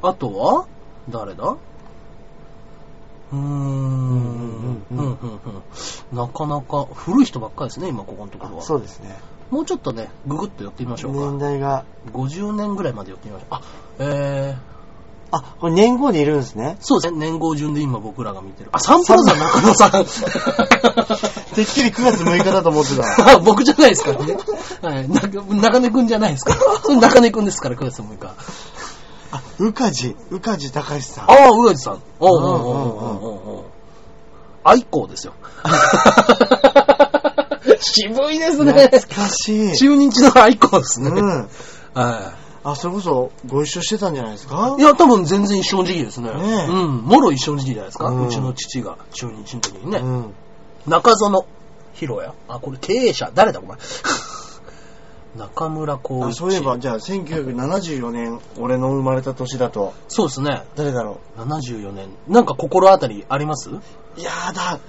[0.01, 0.67] あとは
[1.09, 1.57] 誰だ？
[3.33, 4.83] うーん。
[6.11, 8.61] なかなか古い人ばっかりですね、今ここのところあは。
[8.61, 9.17] そうですね。
[9.51, 11.45] もうちょっとね、ググッと寄ってみましょう年か。
[11.45, 11.85] 代が。
[12.11, 13.47] 50年ぐらいまで寄ってみましょう。
[13.51, 13.61] あ、
[13.99, 14.75] えー、
[15.31, 16.77] あ、これ年号でいるんですね。
[16.79, 18.69] そうですね、年号順で今僕らが見てる。
[18.71, 19.91] あ、サンプラザ中野さん。
[21.55, 23.33] てっきり9月6日だと思ってた。
[23.33, 24.37] あ 僕じゃないですからね。
[24.81, 25.09] はい。
[25.09, 25.21] な
[25.61, 26.55] 中根くんじゃないですか
[26.89, 26.95] ら。
[26.95, 28.33] 中根くんですから、9月6日。
[29.31, 31.23] あ、宇梶、宇梶隆さん。
[31.25, 31.99] ああ、宇賀さん。
[32.19, 33.63] おうおうおうおうおうおう
[34.63, 35.33] 愛好ですよ。
[37.93, 38.71] 渋いですね。
[38.73, 39.77] 懐かしい。
[39.77, 41.09] 中日の愛好ですね。
[41.09, 41.49] うん。
[41.93, 44.75] はあ、それこそご一緒してたんじゃないですか？
[44.77, 44.81] い。
[44.81, 46.29] いや、多分全然一緒の時期ですね。
[46.33, 46.97] ねえうん。
[47.03, 48.05] もろ一緒の時期じゃないですか？
[48.07, 49.99] うんうちの父が中日の時にね。
[49.99, 50.33] うん。
[50.87, 51.45] 中園
[51.93, 52.33] 博也。
[52.47, 53.31] あ、これ経営者。
[53.35, 53.77] 誰だ、お前？
[55.37, 56.23] 中村光一。
[56.29, 60.63] あそういえば、じゃあ、1974年、俺の生まれた年だと、そうですね。
[60.75, 62.07] 誰だろ74年。
[62.27, 63.69] なんか心当たりあります？
[63.69, 63.81] う。
[64.17, 64.79] いやーだ、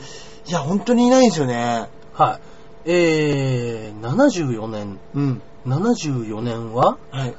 [0.47, 1.89] いや、本当にいないんですよね。
[2.15, 2.41] はい。
[2.87, 4.99] えー、74年。
[5.15, 5.43] うん。
[5.67, 7.35] 74年は、はい。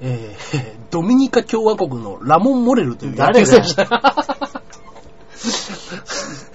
[0.00, 3.74] えー、 ドミニカ共和国のラモン・モレルという野球選手。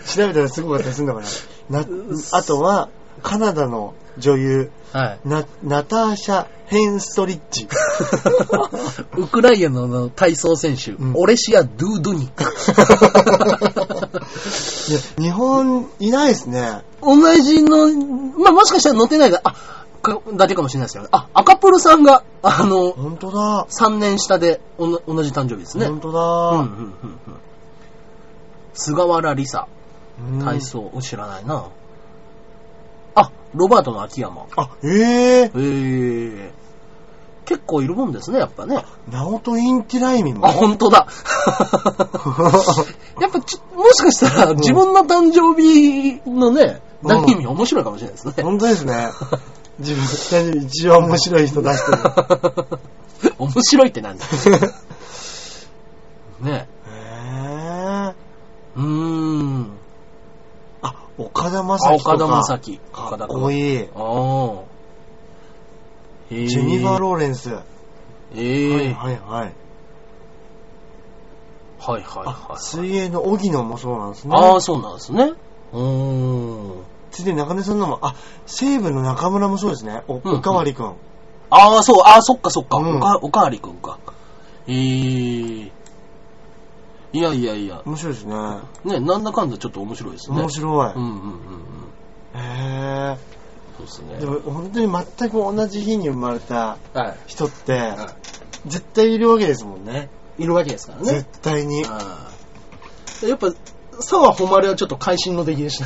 [0.09, 1.21] 調べたらすごかったりするのか
[1.69, 1.81] な。
[1.81, 1.87] な、
[2.31, 2.89] あとは、
[3.21, 5.19] カナダの女優、はい。
[5.25, 7.67] ナ、ナターシャ・ヘンストリッチ。
[9.17, 12.43] ウクライナの体操選手、うんオレシア・ドゥードニク。
[14.89, 16.81] いや、日本いないですね。
[17.01, 17.87] 同じの、
[18.37, 19.55] まあ、もしかしたら載ってないだ、あ、
[20.01, 23.67] かだけかもしれないですけど、あ、赤プルさんが、あの、本当だ。
[23.69, 25.87] 3年下でおな同じ誕生日ですね。
[25.87, 26.61] 本当うんうんうだ。
[26.61, 27.19] んうん。
[28.73, 29.67] 菅原梨沙、
[30.19, 31.65] うん体操、知らないな。
[33.15, 34.45] あ、ロバートの秋山。
[34.55, 36.51] あ、えええー、
[37.49, 38.85] 結構いるもんですね、やっぱね。
[39.11, 40.45] ナオト・インティライミも。
[40.45, 41.07] あ、本当だ。
[43.19, 48.33] やっぱち、もしかしたら自分の誕生日のね、うん何意味面白いかもしれないですね。
[48.43, 49.09] 本当ですね。
[49.79, 50.05] 自分
[50.53, 51.97] で一番面白い人出してる。
[53.39, 54.25] 面白いってなんだ
[56.41, 58.13] ねへ
[58.75, 59.71] うーん。
[60.83, 62.13] あ、岡田将あ、生とか。
[62.13, 62.77] 岡田将生。
[62.91, 63.87] かっこいい。
[63.95, 64.68] ああ。
[66.29, 67.51] ジェニファー・ローレンス。
[67.51, 67.63] は
[68.35, 69.53] ええいはいはい。
[71.79, 72.59] はいはいあ、はい。
[72.59, 74.35] 水泳の荻野もそうなんですね。
[74.35, 75.33] ああ、そうなんですね。
[75.73, 76.83] うーん。
[77.11, 78.15] ついでに中根さんのも、あ、
[78.45, 80.03] 西武の中村もそうですね。
[80.07, 80.93] お、うんおかわりくん。
[81.49, 82.77] ああ、そう、ああ、そっかそっか。
[82.77, 83.97] うんおか、おかわりくんか。
[84.67, 85.71] ええ
[87.11, 87.81] いやいやいや。
[87.85, 88.35] 面白いですね。
[88.83, 90.37] ね、なんだかんだちょっと面白いですね。
[90.37, 90.93] 面白い。
[90.93, 91.31] うんうんうん
[92.33, 92.39] うん。
[92.39, 93.38] へそう
[93.81, 94.19] ですえ。
[94.19, 94.31] でね。
[94.31, 97.17] も本当に全く同じ日に生まれたはい。
[97.27, 97.93] 人って、
[98.65, 100.09] 絶対いるわけですもんね。
[100.37, 101.25] いるわけですからね絶。
[101.41, 101.81] 対に。
[101.81, 103.51] やっぱ、
[104.01, 105.85] 沢誉はちょっと会心の出来でした。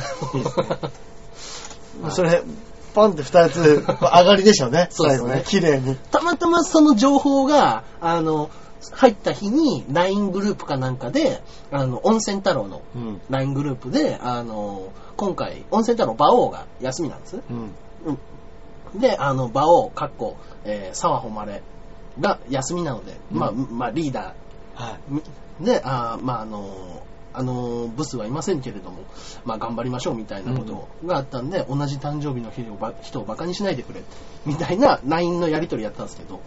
[2.10, 2.42] それ、
[2.94, 4.88] パンって二つ上がりでしょうね。
[4.92, 5.42] そうですね。
[5.46, 5.96] 綺麗に。
[5.96, 8.50] たまたまその情報が、あの、
[8.92, 13.20] 入った日に LINE グループかなんかで、あの、温泉太郎のうん。
[13.30, 17.42] LINE グループで、あの、今回、温泉太郎馬王が休みなんですね。
[18.04, 19.00] うん。
[19.00, 21.62] で、あの、馬王、かっこ、えー、沢誉
[22.20, 24.34] が休みなので、うんまあ、まあ、リーダ
[24.74, 25.62] はい。
[25.62, 28.98] ーで、あーまあ、あの、あの、ブスはいませんけれども、
[29.44, 34.02] まあ、頑張りましょうみたいなことがあったんで、同じ誕生日の日をば人をバカにしないでくれ、
[34.46, 36.40] みたいな LINE のやり取りやったんですけど、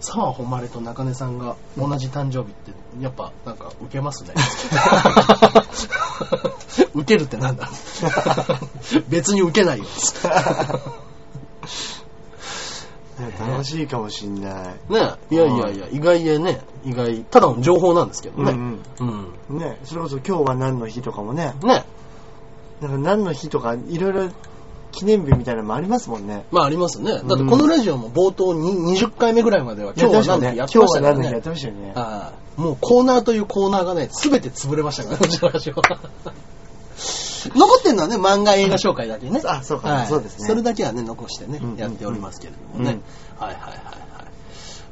[0.00, 4.32] 沢誉と中根さんが同じ誕生日って、やっぱ、なんか、ウケますね。
[6.94, 7.68] ウケるってなんだ？
[9.08, 9.84] 別にウケないよ。
[13.40, 14.52] 楽しいかもしんない。
[14.92, 18.52] ねいやいやいや、意外でね、意外、ただの情報なんですけどね。
[18.52, 18.80] うん
[19.50, 19.58] うん。
[19.58, 21.84] ね、それこそ今日は何の日とかもね、ね
[22.80, 24.28] なんか何の日とかいろいろ
[24.92, 26.44] 記念日みたいなのもありますもんね。
[26.50, 27.10] まあありますね。
[27.10, 31.22] だってこのラジオも冒頭に20回目ぐらいまでは今日は何の日やって今ましたからね。
[31.22, 31.92] 日は何の日やってましたよね。
[31.94, 36.00] はいもうコーナーというコーナーがね、すべて潰れましたからね、 うちのラジオは。
[37.54, 39.40] 残ってるのはね、漫画映画紹介だけね。
[39.44, 42.98] あそうかはいそうですねそれだけはね、残してねうんうんう、んやっておりますけれどもね。
[43.38, 43.98] はいはいはいはい。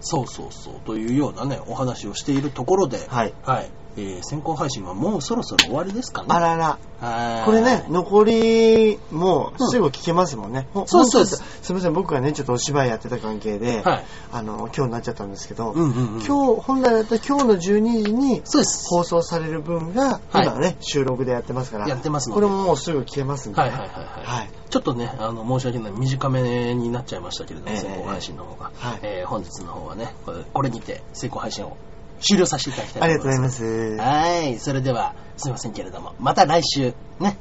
[0.01, 3.71] そうそうそう、というようなね、お話をしているところで、はいはい。
[3.97, 6.29] えー先行配信はもうそろそろ終わりですかね。
[6.31, 6.79] あらら。
[7.01, 10.67] はいこれね、残り、もうすぐ聞けますもんね。
[10.73, 16.25] ほんそうそうですすみません、僕がね、ちょっとお芝居やってた関係で、はいあの、今日になっちゃったんですけど、うんうんうん。
[16.25, 17.59] 今日、本来だったら今日の12
[18.05, 18.43] 時に。
[18.89, 24.25] 放送される分が、はい今ね、収録でやってますから、やってますこれももうすぐ聞けますんで、はいはいはいはい。
[24.25, 28.71] はいちょっとね、あの、申し訳ない、短めになっちゃいましたけれども、ええ先行配信の方が。
[28.77, 31.77] はいえー本日の方はね、これこれにて先行配信を
[32.21, 33.27] 終了させていただきたいありがとう。
[33.27, 33.97] ございますす。
[33.97, 34.59] はい。
[34.59, 37.37] それでは、すいませんけれども、また来週、ね。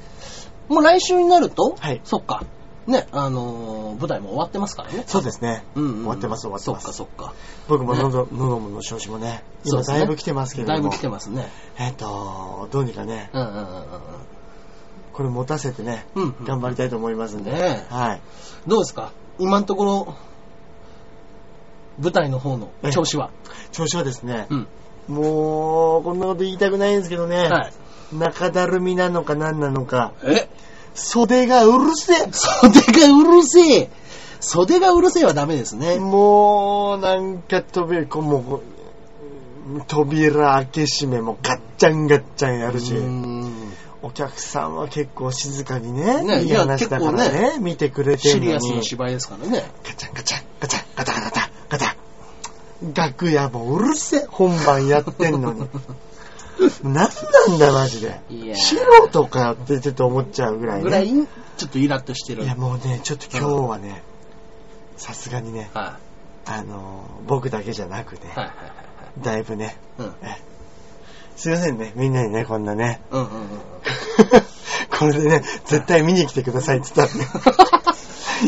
[0.68, 2.44] もう来週になると、はいそっか。
[2.88, 5.04] ね、あのー舞台も終わってますからね。
[5.08, 5.64] そうですね。
[5.76, 6.98] うんうんうん終わってます、終わってまそっかす。
[6.98, 7.34] そっか。
[7.68, 11.50] 僕も喉、喉の調子もね、今だいぶ来てますけれども、だいぶ来てますね。
[11.80, 13.86] えっ、と、どうにかね、うんうんうんうん
[15.14, 16.24] これ持たせてね、うん。
[16.24, 18.22] うんうん頑張りたいと思いますんで、ねえはい。
[18.68, 19.12] どうですか？
[19.40, 20.16] 今のところ、
[21.99, 23.29] 舞台の方の調子は？
[23.71, 24.67] 調子はですね、うん。
[25.08, 27.73] もう、こんなこと言いたくないんですけどね、はい。
[28.15, 30.47] 中だるみなのか何なのか、え？
[30.93, 33.89] 袖がうるせえ袖がうるせえ
[34.39, 35.97] 袖がうるせえはダメですね。
[35.97, 38.62] もう、なんか扉、こうも
[39.77, 42.93] う、扉開け閉めもガッチャンガッチャンやるし、
[44.03, 49.63] お客さんは結構静かにね、いいねいや話だからね結構見てくれてシるのにリアスの、芝居ですからね。
[49.84, 51.35] ガチャンガチャンガチャンガタガタ
[52.93, 55.67] 楽屋もうるせえ本番やってんのに。
[56.84, 58.19] 何なんだマジで。
[58.56, 58.78] 素
[59.10, 60.84] 人かってちょっと思っちゃうぐらいね。
[60.84, 62.43] ぐらい、ちょっとイラッとしてる。
[62.43, 64.04] いやもうね、ちょっと今日はね、
[64.98, 65.98] さすがにね、は
[66.45, 68.28] あのー僕だけじゃなくね、い。
[68.28, 68.56] はいはい
[69.24, 70.17] だいぶね、はいはい。
[70.24, 70.56] え
[71.36, 73.21] すいませんね、みんなにね、こんなね、うん。
[73.21, 73.60] うんうんうんうん。
[74.98, 77.30] これでね、絶対見に来てくださいって言ったらね、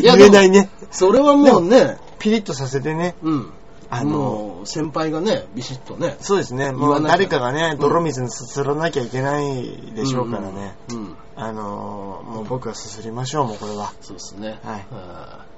[0.02, 3.52] 言えないね、それはもうね、ピリッとさせてね、うん。
[3.90, 6.16] あの先輩がね、ビシッとね。
[6.20, 10.96] そうですね、言もう誰かがね、うん泥水にすすらなきゃいけないでしょうからね、うん。
[10.96, 11.16] うん。
[11.36, 13.92] あのーもう僕はすすりましょう、もうこれは。
[14.00, 14.58] そうですね。
[14.62, 15.48] はい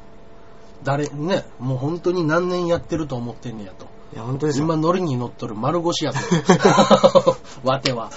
[0.82, 3.86] 誰、ね、もう本当に何年やってると思ってんねやと。
[4.14, 4.64] いや、本当ですよ。
[4.64, 7.36] 今、ノリに乗っとる丸腰やと。
[7.64, 8.10] わては。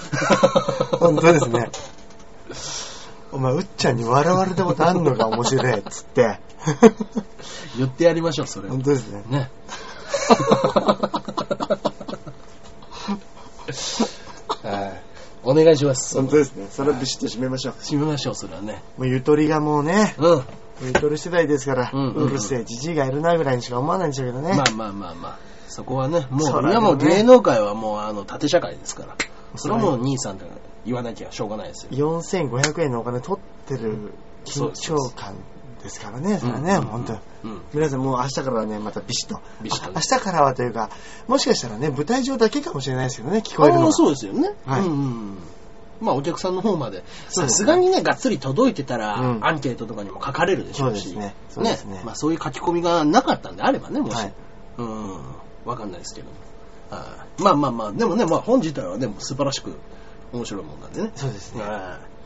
[0.99, 1.69] 本当ですね。
[3.33, 6.39] お前、うっちゃんに笑われたことあんのか面白いっつって。
[7.77, 9.23] 言ってやりましょう、それを本当ですね。
[9.29, 9.49] ね。
[14.63, 15.01] はい。
[15.43, 16.15] お願いします。
[16.15, 16.67] 本当ですね。
[16.69, 17.73] それはビシッと締めましょう。
[17.81, 18.81] 締めましょう、それはね。
[18.97, 20.43] もうゆとりがもうね、うん。
[20.81, 24.55] ゆとり世代ですから、うんうんうんうるせえ、じじいがいるなぐらいにしか思わないんでしょうけどね。
[24.55, 25.37] まあまあまあまあ。
[25.67, 29.15] そこはね、も、そううだねいやもう芸能界はもう、あの、縦社会ですから。
[29.55, 30.45] それはもう兄さんと
[30.85, 32.19] 言わなきゃしょうがないですよ。
[32.21, 34.13] 4500円のお金取ってる
[34.45, 35.35] 緊張感
[35.83, 37.13] ですからね、それはね、うん本当。
[37.43, 37.61] うん。
[37.73, 39.41] 皆さんもう明日からはね、またビシッと。
[39.61, 40.89] ビシッとねあ明日からはというか、
[41.27, 43.85] もしかしたらね、舞台上だけかもしれないですけどね、聞こえるのが。
[43.87, 44.53] ああそうですよね。
[44.65, 45.37] はいうんうん。
[45.99, 51.09] まあお客さんの方まで、さすがにね、がっつり届いてたら、うんアンケートとかにも書かれるでしょうし。
[51.09, 54.15] そうですねそうですねまあそういう書き込みがなかったんであればね、もし。
[54.15, 54.33] はい
[54.77, 55.17] うん。
[55.65, 56.29] わかんないですけど。
[56.89, 59.75] はいまあまあまあ、でもね、まあ本自体はね、素晴らしく
[60.31, 61.11] 面白いもんなんでね。
[61.15, 61.63] そうですね。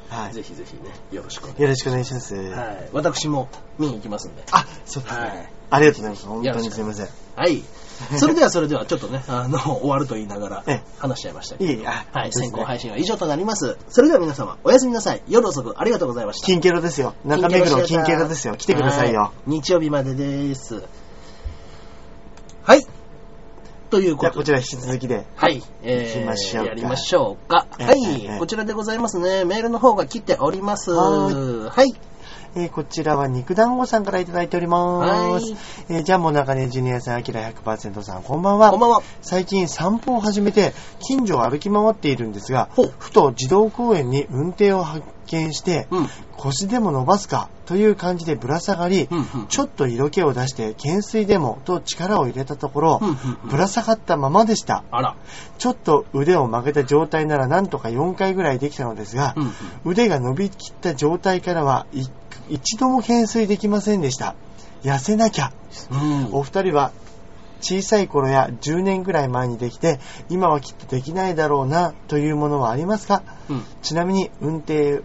[0.09, 0.23] は。
[0.23, 0.33] はいい。
[0.33, 2.33] ぜひぜひね、よろしくお願いしよろしくお願いします。
[2.33, 2.51] ます。
[2.51, 2.89] はい。
[2.93, 4.43] 私も見に行きますんで。
[4.51, 5.21] あ、そうですね。
[5.21, 6.25] はいありがとうございます。
[6.25, 7.05] 本当にすいません。
[7.05, 7.63] いはい。
[8.17, 11.71] それではそれではちょっとね、あの、終わると言いながらええ話しちゃいましたけど。
[11.71, 13.77] えいえ、あはい、先行配信は以上となります。
[13.89, 15.23] それでは皆様、おやすみなさい。
[15.27, 16.45] 夜遅くありがとうございました。
[16.45, 17.15] 金ケロですよ。
[17.25, 18.55] 中目黒金ケロですよ。
[18.55, 19.21] 来てくださいよ。
[19.21, 20.83] はい日曜日までです。
[22.63, 22.85] はい。
[23.89, 24.37] ということで。
[24.37, 25.25] こちら引き続きで。
[25.35, 25.63] はい。
[25.83, 27.67] え行きましょうかやりましょうか。
[27.79, 29.45] ええはい、ええこちらでございますね。
[29.45, 30.91] メールの方が来ております。
[30.91, 31.29] は
[31.69, 31.93] はい。
[32.55, 35.09] えーこちらは肉団子さんからいただいております。
[35.09, 35.57] はい
[35.89, 38.71] えージャンボ中根ジュニアさん、アキラ100%さん、こんばんは。
[38.71, 39.01] こんばんは。
[39.21, 46.07] 最近散歩を始めて近所を歩き回っているんですがふと児童公園に運転を発見して、うん。
[46.37, 54.83] 腰でも伸ばすかという感じでぶら下がり、うんうんちょっと色気を出して懸垂でもと力を入れたところ、うんうんうんぶら下がったままでした。
[54.91, 55.15] あら。
[55.57, 59.51] ちょっと腕を曲げた状態ならなんとか4回ぐらいできたのですが、うんうん
[59.85, 62.07] 腕が伸びきった状態からはい
[62.49, 64.35] 一度も懸垂できませんでした。
[64.83, 65.51] 痩せなきゃ。
[65.91, 66.29] うん。
[66.33, 66.91] お二人は
[67.61, 73.23] 小さい頃や10年ぐらい前にできて、今はきっとできないだろうなというものはありますか？
[73.49, 73.63] うん。
[73.81, 75.01] ちなみに運転、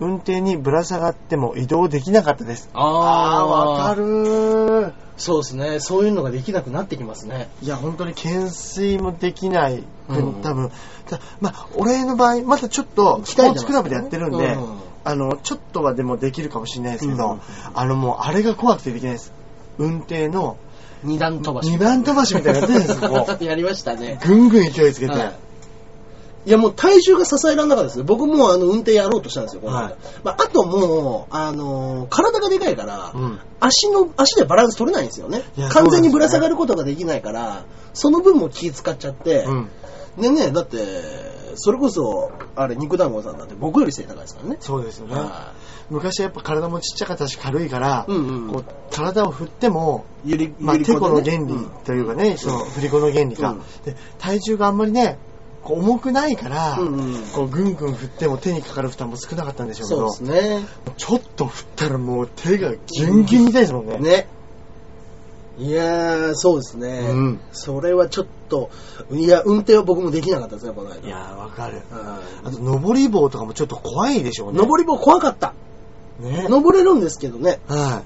[0.00, 2.70] 運転にぶら下がっても移動できなかったです。
[2.72, 4.92] あーわかるー。
[5.16, 5.80] そうですね。
[5.80, 7.48] そういうのができなくなってきますね。
[7.60, 10.70] いや、本当に懸垂もできない、うん多分。
[11.10, 17.40] たまあ、俺の場合、まだちょっと、スポーツクラブでやってるんで、うんあの、ちょっとはでもできるかもしれないですけど、うん
[17.74, 19.32] あのもう、あれが怖くてできないです。
[19.78, 20.58] 運転の
[21.02, 21.70] 二段飛ばし。
[21.70, 23.36] 二段飛ばしみたいなやってるんですよ、もう。
[23.44, 24.20] やりましたね。
[24.22, 25.12] ぐんぐん勢いつけて。
[25.12, 25.34] はい
[26.46, 28.04] いやもう体重が支えられなかったですね。
[28.04, 29.94] 僕もあの運転やろうとしたんですよ、はい
[30.24, 35.42] まあ、あともう、あのー体がでかいから、うん足の、足でバランス取れないんですよね。
[35.70, 39.68] 完全にぶら下がることができないから、その分も気使っちゃって、うん。
[40.18, 40.78] でね、だって、
[41.56, 44.56] それこそ、あれ、肉団子さんだって僕より背高いですからね。
[44.60, 45.14] そうですよね。
[45.14, 45.52] は
[45.90, 55.18] 昔はやっぱ体もちっちゃかったし軽いから、うんうんこう体を振っても、いゆり、まあ、ゆり子テコの原理というかね、その振り子の原理か、うんで体重があんまりね
[55.62, 60.20] こう重くないから、うんうんこうぐんぐん振っても手にかかる負担も少なかったんでしょうけそうどです
[60.60, 60.66] ね。
[60.96, 63.98] ちょっと振ったらもう手がギュンギュンみたいですもんね。
[63.98, 64.28] ね。
[65.58, 67.08] いやー、そうですね。
[67.10, 68.70] うんそれはちょっと、
[69.10, 71.06] いや、運転は僕もできなかったですね、この間。
[71.06, 71.82] いやーわかる。
[71.90, 74.58] はあと登り棒とかもちょっと怖いでしょうね。
[74.58, 75.54] い登り棒怖かった。
[76.20, 76.46] ね。
[76.48, 77.60] 登れるんですけどね。
[77.66, 78.02] は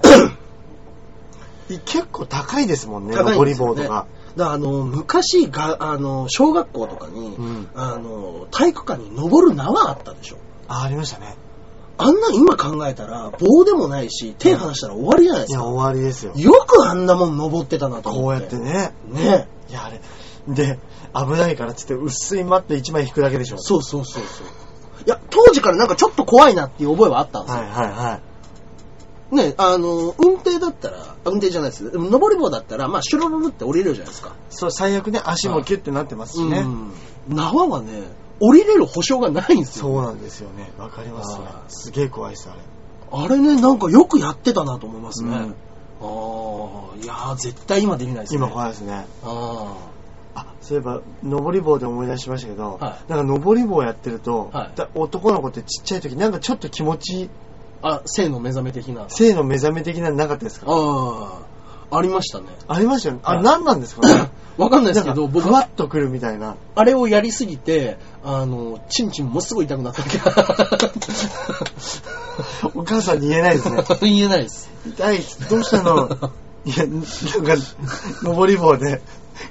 [1.69, 1.79] い。
[1.85, 4.07] 結構高いですもんね、登ね棒とか。
[4.35, 10.37] だあの、昔が、あの、小学校とかに、うんあの、体育館に登る縄あったでしょ。
[10.67, 11.35] あ、ありましたね。
[11.97, 15.69] あんな今考えたら、棒でもないし、手離したら終わりじゃないでいや、すか。
[15.69, 16.33] 終わりですよ。
[16.35, 18.21] よくあんなもん登ってたなと思っ。
[18.23, 18.57] こうやってて。
[18.57, 18.93] ね。
[19.07, 19.47] ね。
[19.69, 20.01] いや、あれ。
[20.47, 20.79] で、
[21.13, 23.57] 危ないからっつって薄いマット1枚引くだけでしょ。
[23.57, 24.47] そうそうそうそう。
[25.05, 27.61] いや、当時からなんかちょっと怖いなっていう覚えはあったんですよ。
[27.61, 28.19] はいはいは
[29.31, 29.35] い。
[29.35, 31.91] ね、あの、運転だったら、あ運転じゃないです。
[31.91, 34.35] でも登り棒だったら、まあ、シュルルルって降りれるじゃないですか。
[34.49, 36.59] そう、最悪ね、足もキュッてなってますしね。
[36.59, 36.91] うん。
[37.35, 38.03] 縄はね、
[38.45, 39.85] 降りれる保証がないんですよ。
[39.85, 40.71] そうなんですよね。
[40.77, 42.59] わかりますねすげえ怖いです、あれ。
[43.15, 45.29] あれね、なんかよくやってたなと思いますね。
[45.29, 45.55] うん
[46.01, 48.37] ああ、いやー、絶対今できないですね。
[48.39, 49.05] 今怖いですね。
[49.23, 49.73] あ
[50.35, 57.29] あ、そういえば、登り棒で思い出しましたけど、はいなんか登り棒やってると、はいだ男の子ってちっちゃい時、なんかちょっと気持ち、
[57.81, 57.87] あ。
[57.95, 59.05] あ、性の目覚め的な。
[59.09, 60.65] 性の目覚め的なのなかったですか？
[60.67, 61.39] あ
[61.91, 62.47] あ、ありましたね。
[62.67, 63.21] ありましたよね。
[63.23, 64.29] あれはい何なんですかね？
[64.57, 66.55] わかんないですけど、僕ふわっとくるみたいな。
[66.75, 70.17] あれをやりすぎて、あの、チンチンもすごい痛くなった時
[72.75, 73.83] お母さんに言えないですね。
[74.01, 74.69] 言えないです。
[74.87, 76.09] 痛いどうしたの？
[76.65, 77.07] いや、なんか、
[78.23, 79.01] 登り棒で、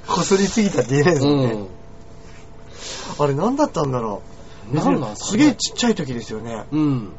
[0.06, 1.56] こすりすぎたって言えないですもんね。
[3.18, 4.22] あれ何だったんだろ
[4.72, 4.74] う。
[4.74, 6.64] 何なんすすげえちっちゃい時ですよね。
[6.72, 6.80] うん。
[6.80, 7.12] うん。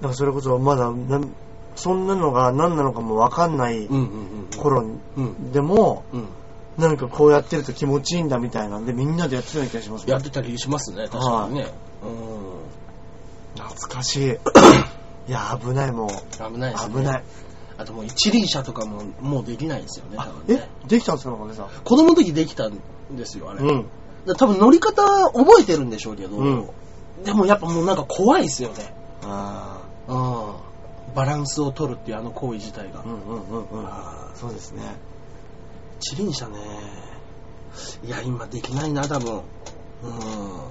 [0.00, 1.28] なんかそれこそまだ、なん
[1.76, 4.46] そんなのが何なのかもわかんないうんうん
[5.16, 5.22] うん。
[5.22, 5.52] うん。
[5.52, 6.24] でも、うん。
[6.78, 11.66] なんかこうやってると気持ちいいんだみたいなんで、みんなでやってたような気がしますねやってたりしますね、確かにね。
[13.56, 14.30] 懐かしい。
[15.28, 16.08] いや、危ないもう。
[16.44, 16.52] うん。
[16.54, 16.94] 危ないですね。
[16.94, 17.24] 危ない。
[17.78, 20.88] あともう一輪車とかももうできないですよね、多あ分ねえ？
[20.88, 21.68] できたんですか中根さん？
[21.84, 22.80] 子供の時できたん
[23.12, 23.60] ですよ、あれ。
[23.60, 23.86] うん。
[24.36, 26.68] 多分乗り方覚えてるんでしょうけど、うん
[27.24, 28.94] でもやっぱもうなんか怖いですよね。
[29.24, 31.14] あうん。
[31.16, 33.00] バランスを取るっていうあの行為自体が。
[33.00, 33.02] あ。
[33.04, 33.88] うんうんうんうん。
[34.36, 34.82] そうですね。
[36.00, 36.56] 一輪車ね。
[38.04, 39.36] いや、今できないな、多分。
[39.36, 39.40] う
[40.02, 40.70] 本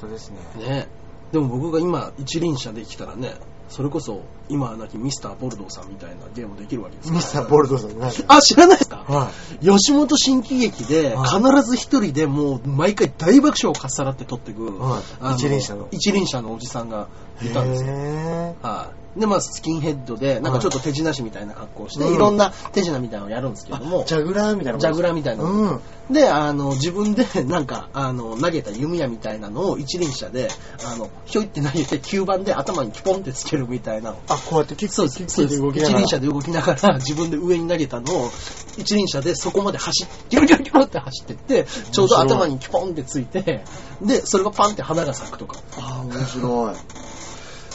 [0.00, 0.38] 当ですね。
[0.58, 0.60] ん。
[0.68, 0.88] ね。
[1.32, 3.34] でも僕が今一輪車できたらね、
[3.68, 9.04] それこそ今はなきミスターボルドーさんみたいなゲームできるわけですミスターボルドさん何あ、知らないですか？
[9.08, 17.08] は吉本新喜劇ではい必ず一人でもう毎回大爆笑をかっさらって撮ってく、はいあ一輪車の一輪車のおじさんが
[17.42, 17.46] い。
[17.46, 17.90] いたんですよ。
[17.90, 19.03] へはい。
[19.16, 25.80] で、まあ、スキンヘッドで、なんかちょっと手品師みたいな格好をして、うんいろんな手品みたいなのをやるんですけーども、あジャグラーみたいなジャグラーみたいなうん。
[26.10, 30.50] で、あの、自分で、 なんか、あの、投げた弓矢みたいなのを一輪車で、
[30.84, 34.14] あの、ひょいって投げて、吸盤で頭にピポンってつけるみたいな。
[34.28, 35.18] あ、こうやってキックそうです。
[35.18, 35.84] キッそうです。
[35.84, 38.30] 一輪車で動きながら、 自分で上に投げたのを、
[38.76, 43.64] 一輪車でそこまで走って、ギュルギュルギュルって走ってって、ちょうど頭にピポンってついて、
[44.02, 45.58] で、それがパンって花が咲くとか。
[45.78, 46.74] あー、面白い。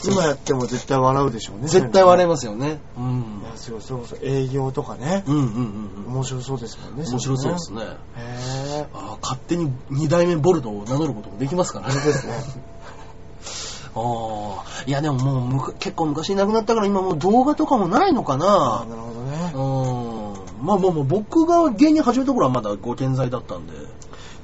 [0.04, 1.68] 今やっても絶対笑うでしょうね。
[1.68, 2.80] 絶対笑いまますよね。
[2.96, 3.42] うん。
[3.44, 5.24] いや、すごい、それこそ営業とかね。
[5.26, 6.14] うんうんうんうん。
[6.14, 7.04] 面白そうですもんね。
[7.08, 7.80] 面白そうですね。
[7.80, 7.86] ね。
[8.16, 8.86] へー。
[8.94, 11.94] あー勝手に二代目ボルドを名乗ることもできますからね。
[11.94, 12.32] ですね。
[13.94, 14.64] ああ。
[14.86, 18.88] いやでももうむか結構昔いなくなったから今もう動画とかもないのかあなー。
[18.88, 19.52] なるほどね。
[19.54, 20.66] うん。
[20.66, 23.72] まあまあまあ僕が芸人始めた頃はまだご健在だったんで。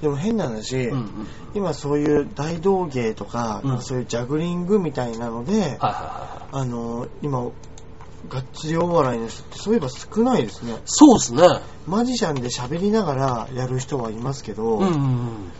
[0.02, 1.26] でも変な話、うんうん。
[1.54, 7.44] 今そういう大道芸とか、うんそういうジャグリングみたいなので、あの、今、
[8.28, 10.76] がっつりお笑いの人ってそういえば少ないですね。
[10.84, 11.42] そうですね。
[11.86, 15.52] マジシャンで喋りながらやる人はいますけど、うんうんうん。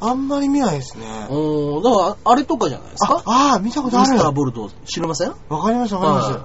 [0.00, 1.04] あんまり見ないですね。
[1.30, 3.22] おーだから、あれとかじゃないですか？
[3.26, 5.34] あ、あー見たことあるミスターボルト知りません？
[5.48, 6.30] わかりますわかります。
[6.32, 6.40] はい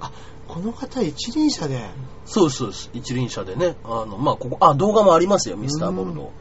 [0.00, 0.12] あ、
[0.48, 1.90] この方一輪車で。
[2.26, 2.90] そうです、そうです。
[2.94, 3.76] 一輪車でね。
[3.84, 6.32] あの、まあ、ここ、あ、動画もありますよ、ミスターボルト。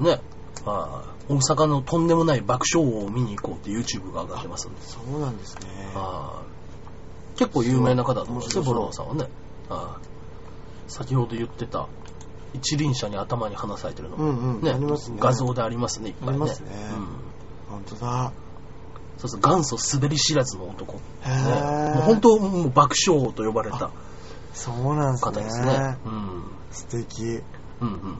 [0.00, 0.20] ね。
[0.64, 4.82] はい大阪のとんでもない爆笑王を見に行こうって YouTube が上がってますんで。
[4.82, 5.92] そうなんですね。
[5.94, 6.42] は
[7.36, 9.28] い結構有名な方だと思うんですよ、ボローさんはね。
[9.68, 9.98] は
[10.88, 11.88] い先ほど言ってた、
[12.54, 16.30] 一輪車に頭に花咲いてるのも、うんうんありますね画像でありますね、いっぱいね。
[16.30, 16.68] ありますね
[17.68, 18.32] うん本当だ。
[19.18, 20.94] そうそう、元祖滑り知らずの男。
[20.94, 21.00] ね
[21.94, 23.90] もう本当、もう爆笑王と呼ばれた
[24.52, 25.32] そうなんですね。
[25.32, 25.98] 方ですね。
[26.04, 26.44] うん。
[26.70, 27.22] 素敵。
[27.22, 27.42] うん
[27.80, 28.16] うん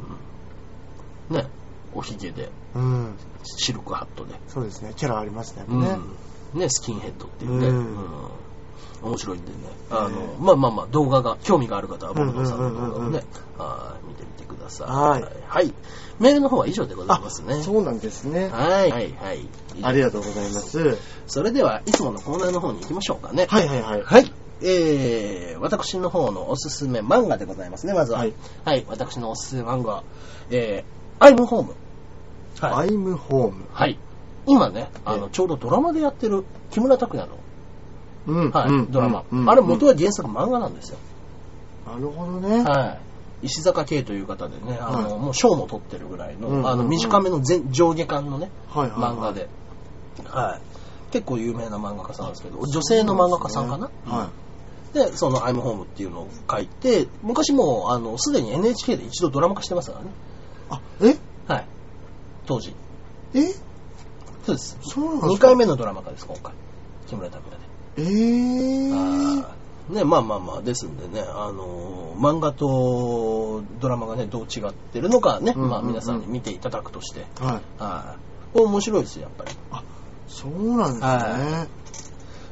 [1.31, 1.37] うん。
[1.37, 1.47] ね、
[1.95, 3.17] おひげで、うん。
[3.45, 4.35] シルクハットで。
[4.49, 4.93] そうですね。
[4.97, 5.65] キャラありますね。
[5.69, 5.99] うんね。
[6.55, 7.69] ね、スキンヘッドっていうね。
[7.69, 8.31] うんうん
[9.03, 9.57] 面白いんでね。
[9.91, 13.25] あの、ねまあまあまあ、動画が、興味がある方は、ボルトさんの動画をね、
[13.59, 14.89] はい見てみてください。
[14.89, 15.75] はいはい。
[16.21, 17.63] メールの方は以上でございますね。
[17.63, 18.49] そうなんですね。
[18.49, 19.49] はい、はい、はい。
[19.83, 20.99] ありがとうございます。
[21.27, 23.47] それでは、いつものコーナーの方に行きましょうかね。
[23.51, 24.03] はいはいはい。
[24.03, 24.33] はい。
[24.65, 28.21] えー、私の方のおすすめ漫画でございますね、まずは。
[28.21, 28.27] は
[28.65, 28.85] はいい。
[28.89, 30.03] 私のおすすめ漫画、
[30.51, 31.75] えー、アイムホーム。
[32.61, 32.89] はい。
[32.89, 33.65] アイムホーム。
[33.73, 33.99] はい。
[34.47, 37.39] 今ね、あの、えちょうどドラマでやってる木村拓哉の、
[38.27, 39.25] うんはい、うんドラマ。
[39.31, 40.99] うんあれ元は原作漫画なんですよ。
[41.87, 42.63] なるほどね。
[42.63, 42.99] は
[43.43, 43.47] い。
[43.47, 49.49] 石坂慶という方でね、あの、はいもう賞も取ってるぐらいの、うんうんうんあの、短めの全上下巻のね、はいはいはい漫画で。
[50.25, 50.61] はい。
[51.13, 54.31] 結構有名な漫画家さんなんですけど、女性の漫画家さんかな、は
[54.93, 60.11] で、そのアイムホームっていうのを書いて、昔もう、あの、すでに NHK で一度ドラマ化してますからね。
[60.11, 60.13] い。
[60.71, 61.17] あ、え？
[61.53, 61.67] はい。
[62.47, 62.75] 当時。
[63.35, 63.53] え？
[64.45, 64.79] そうです。
[64.83, 66.53] そうなんですか？2回目のドラマ化です、今回。
[67.07, 68.11] 木村拓哉で。
[68.11, 68.95] えー。
[68.95, 77.83] あーね、まあまあまあ、ですんでね、あのー漫画とドラマがね、どう違ってるのかね、うんうんうんまあ皆さんに見ていただくとして、はい。
[77.83, 78.53] はい。
[78.53, 79.51] これ面白いですよ、やっぱり。
[80.29, 81.07] そうなんですね。
[81.07, 81.67] は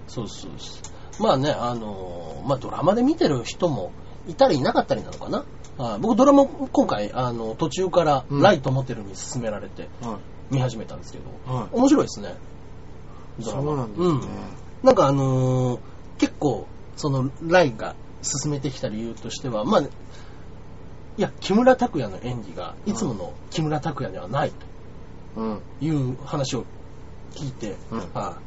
[0.09, 0.90] そうそうそう。
[1.21, 3.93] まあね、あのーまあドラマで見てる人も
[4.27, 5.45] いたりいなかったりなのかな。
[5.77, 10.19] はい僕ドラマ今回、あの、途中からうんライトモテルに勧められては
[10.51, 11.57] 見始めたんですけど、い。
[11.57, 11.69] はい。
[11.73, 12.35] 面白いですね。
[13.39, 14.07] ドラマそうなんですね。
[14.07, 14.21] うん
[14.83, 15.81] なんかあのー
[16.19, 16.67] 結構、
[16.97, 19.89] その、ライが進めてきた理由としては、まあ、い
[21.17, 24.53] や、木村拓哉の演技が、いつもの木村拓哉ではない
[25.37, 25.63] うん。
[25.81, 26.65] という話を
[27.33, 28.39] 聞いて、うんああ、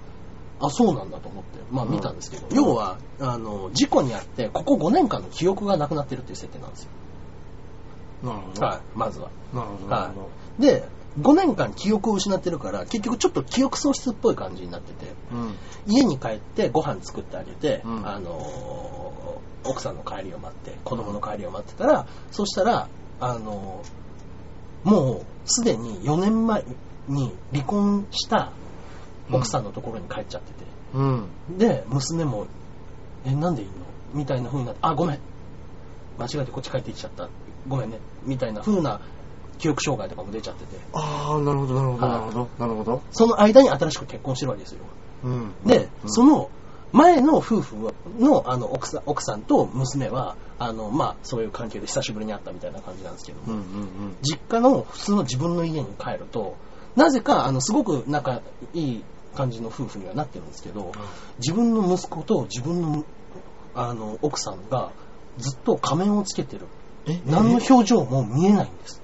[0.69, 6.89] そうなんだと思って、まあ見たんですけど、うん要は、あの、事故にあって、ここ5年間の記憶がなくなってるっていう設定なんですよ。
[8.23, 8.65] なるほど。
[8.65, 9.29] はい、まずは。
[9.53, 9.87] なるほど。
[9.87, 10.65] なるほど。
[10.65, 10.87] で、
[11.19, 15.55] 5年間記憶を失ってるから、結局ちょっと記憶喪失っぽい感じになってて、うん。
[15.87, 19.13] 家に帰ってご飯作ってあげて、うんあのー
[19.65, 22.89] 奥さんの帰りを待って子供の帰りを待ってたら、そしたら、
[23.21, 26.65] あのーもうすでに4年前
[27.07, 28.51] に離婚した
[29.31, 31.27] 奥さんのところに帰っちゃってて、うん。
[31.57, 32.47] で娘も
[33.25, 33.73] 「えなんでいいの?」
[34.13, 35.19] みたいな風になって「あごめん
[36.19, 37.29] 間違えてこっち帰ってきちゃった
[37.67, 38.99] ごめんね」みたいな風な
[39.57, 42.47] 記憶障害とかも出ちゃっててああ、なるほど、なるほど、はいなるほど。
[42.59, 43.01] なるほど。
[43.11, 44.79] その間に新しく結婚してるわけですよ
[45.23, 45.53] うん。
[45.65, 46.49] で、うんその
[46.91, 54.17] 前の夫婦のあの奥さん奥さんと娘はあの、まあ、そういう関係で久しぶりに会ったみたいな感じなんですけども、うんうんうん。
[54.21, 56.55] 実家の普通の自分の家に帰ると
[56.95, 58.41] なぜかあのすごく仲
[58.73, 59.03] いい
[59.35, 60.91] 感じの夫婦にはなってるんですけど、
[61.39, 63.03] 自分の息子と自分の
[63.75, 64.91] あの奥さんが
[65.37, 66.67] ずっと仮面をつけてる。
[67.07, 67.19] え？
[67.25, 69.01] 何の表情も見えないんです。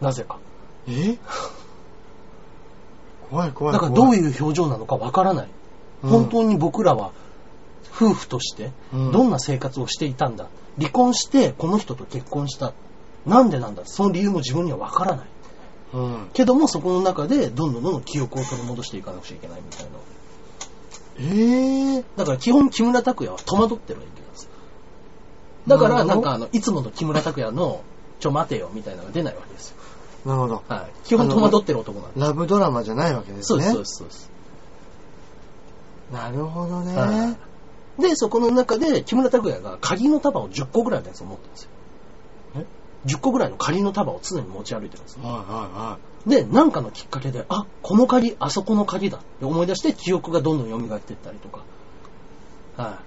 [0.00, 0.38] なぜか。
[0.88, 1.16] え？
[3.30, 3.72] 怖い怖い。
[3.72, 5.48] だからどうういう表情なのかわからない。
[6.02, 6.10] うん。
[6.10, 7.12] 本当に僕らは
[7.94, 9.12] 夫婦としてうん。
[9.12, 12.72] どんな生活をしていたんだ、離婚してこの人と結婚した。
[13.24, 13.82] なんでなんだ。
[13.84, 15.28] その理由も自分にはわからない
[15.92, 16.28] うん。
[16.32, 19.90] けどもそこの中でどんどんどんどん記憶を取り戻していかなくちゃいけないみたいな
[21.18, 24.50] ええだから基本木村拓哉は戸惑ってるわけなんですよ
[25.66, 27.82] だからなんかあのいつもの木村拓哉の
[28.20, 29.76] ちょ待てよみたいなのが出ないわけですよ、
[30.24, 30.62] なるほど。
[30.68, 33.56] はい、基本戸惑ってる男なんでラブドラマじゃないわけですね。
[33.56, 34.30] そうですそうですそうです
[36.12, 36.94] なるほどね。
[36.96, 37.52] はい
[37.98, 41.70] で、そこの中で木村拓哉が鍵の束を10個ぐらいのやつを持ってるんですよ。
[43.06, 45.24] え10個ぐらいの鍵の束を常に持ち歩いてるんですよ。
[45.24, 51.64] はいはで、なんかのきっかけで、あ、この鍵、あそこの鍵だって思い出して記憶がどんどん蘇っていったりとか。
[52.76, 53.00] は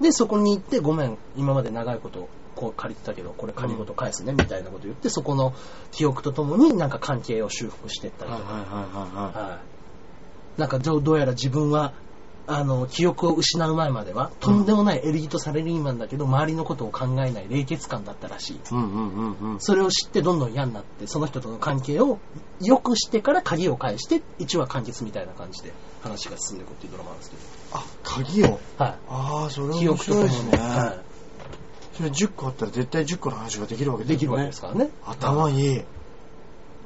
[0.00, 0.02] い。
[0.02, 5.54] で、そこに行って、ごめん、今まで長いことこう借りてたけど、これ借りごと返すね、みたいなこと言って、そこの
[5.92, 8.38] 記憶とともになんか関係を修復していったいはい。
[8.38, 8.54] りとか。
[8.54, 9.50] はいはいはいはいはい。
[9.50, 10.60] はい。
[10.60, 11.92] なんかどうどうやら自分は
[12.48, 18.60] あの、記憶を失う前までは、とんでもないエリートサラリーマンだけど、周りのことを考えない冷血感だったらしい。
[18.70, 19.60] うんうんうんうん。
[19.60, 22.18] それを知ってどんどん嫌になって、その人との関係を
[22.60, 25.72] 良くしてから鍵を返して、1話完結みたいな感じで
[26.02, 27.36] 話が進んでいくっていうドラマなんですけ
[27.72, 28.46] あ、鍵を？
[28.46, 28.84] ど。
[28.84, 29.70] はああ、それい。
[29.70, 30.68] 面記憶とともに、白いですね。
[30.68, 31.02] は
[31.94, 34.06] それ10個あったら絶対10個の話ができるわけい。
[34.06, 34.14] ですよね。
[34.14, 34.90] できるわけですからね。
[35.04, 35.82] 頭いい。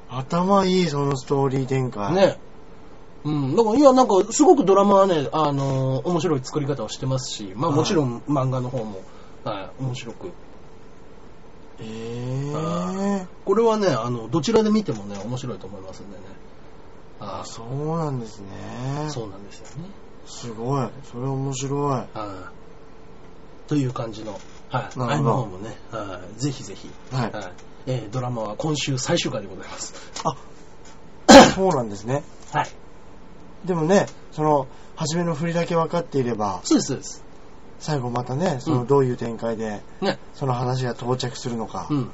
[0.09, 2.15] 頭いい、そのストーリー展開。。
[2.15, 2.39] ね。
[3.25, 3.57] うん。
[3.57, 9.03] だから、いや、なんか、すごくドラマはね、あのー面白い作り方をしてますし、まあ、はいもちろん漫画の方も、
[9.45, 10.33] はい、面白く。
[11.83, 16.25] ええこれはね、あの、どちらで見てもね、面白いと思いますんでね。
[17.21, 18.49] ああ、そうなんですね。
[19.09, 19.89] そうなんですよね。
[20.27, 20.89] すごい。
[21.05, 21.91] それ面白い。
[21.91, 22.07] は
[23.67, 23.69] い。
[23.69, 24.39] という感じの、
[24.71, 25.01] はい。
[25.01, 26.41] アイの方もね、はい。
[26.41, 27.33] ぜひぜひ、はい
[27.87, 29.95] えードラマは今週最終回でございます。
[30.25, 30.37] あ、
[31.55, 32.23] そうなんですね。
[32.53, 32.69] はい。
[33.65, 37.25] でもね、その、初めの振りだけ分かっていれば、そうです、そうです。
[37.79, 40.19] 最後またね、そうんのどういう展開で、ね。
[40.35, 42.11] その話が到着するのかう、ん。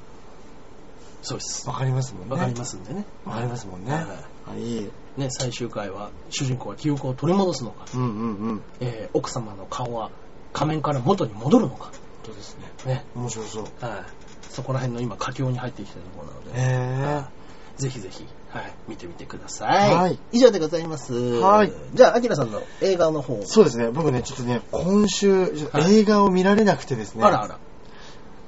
[1.22, 1.66] そうです。
[1.66, 2.34] 分かりますもんね。
[2.34, 3.04] わかりますんでね。
[3.24, 3.92] わかりますもんね。
[3.92, 4.04] はい
[4.48, 4.90] あ、いい。
[5.16, 8.62] ね、最終回は、主人公は記憶を取り戻すのか、うんうんうん。
[8.80, 10.10] えー奥様の顔は
[10.52, 11.90] 仮面から元に戻るのか、
[12.24, 12.94] そうですね。
[12.94, 13.04] ね。
[13.16, 13.64] 面白そう。
[13.80, 14.02] はい。
[14.48, 17.45] そこら辺の今、佳境に入ってきてるところなので、へはい
[17.76, 19.94] ぜひぜひ、はい、見てみてください。
[19.94, 21.14] はい以上でございます。
[21.14, 23.42] はいじゃあ、アキラさんの映画の方。
[23.44, 23.90] そうですね。
[23.90, 27.24] 僕ね、ちょっとね、今週、映画を見られなくてですね。
[27.24, 27.58] あらあら。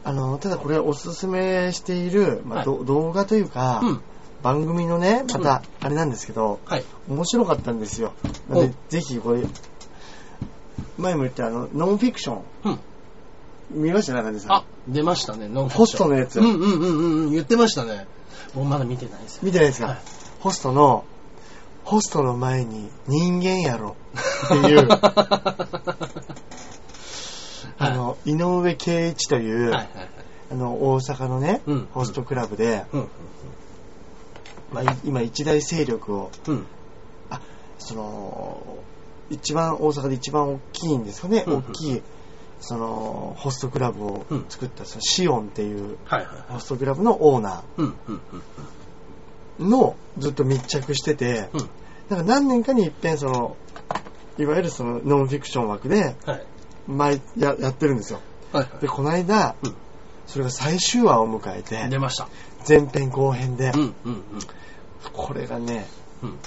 [0.04, 4.00] あの、ただこれおすすめしている、まあはいど動画というか、うん。
[4.42, 6.84] 番組のね、また、あれなんですけど、はい。
[7.08, 8.12] 面白かったんですよ。
[8.48, 9.46] なのおで、ぜひこれ、
[10.96, 12.78] 前も言ったあの、ノンフィクション、うん。
[13.70, 14.52] 見ました中根さん。
[14.52, 18.06] あ、出ましたね、ノンフィホスクショントのやつうんうんうんうんうん、言ってましたね。
[18.58, 19.42] 僕まだ見てないですよ。
[19.44, 19.98] 見てないですか、はい。
[20.40, 21.04] ホストの、
[21.84, 23.94] ホストの前に人間やろ。
[24.46, 24.88] っていう、
[27.78, 29.88] あの、井上圭一という、はいはいはい。
[30.50, 31.86] あの、大阪のね、うん。
[31.92, 33.00] ホストクラブで、うん。
[33.02, 33.08] うん。
[34.72, 36.66] まあ、い今一大勢力を、うん。
[37.78, 38.78] その、
[39.30, 41.52] 一番、大阪で一番大きいんですかね、うん。
[41.54, 41.60] うん。
[41.60, 42.02] 大きい、
[42.60, 45.96] その、ホストクラブをうん作った、そのシオンっていう。
[46.48, 47.92] ホストクラブのオーナー
[49.60, 51.48] のずっと密着してて。
[52.08, 53.56] なんか何年かに一遍その、
[54.38, 56.46] いわゆるそのノンフィクション枠ではい。
[56.86, 58.20] 毎ややってるんですよ。
[58.80, 59.74] で、この間、うん
[60.26, 61.62] それが最終話を迎えい。
[61.62, 62.28] て出、ました。
[62.68, 63.72] 前編後編で、
[65.14, 65.86] これがね。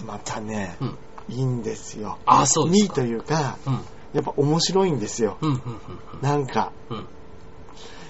[0.05, 0.97] またね、うん。
[1.29, 2.19] いいんですよ。
[2.25, 3.79] あそうですかいいというか、うん。
[4.13, 5.37] やっぱ面白いんですよ。
[5.41, 5.61] うんうん
[6.21, 6.71] なんか。
[6.89, 7.05] うんうん。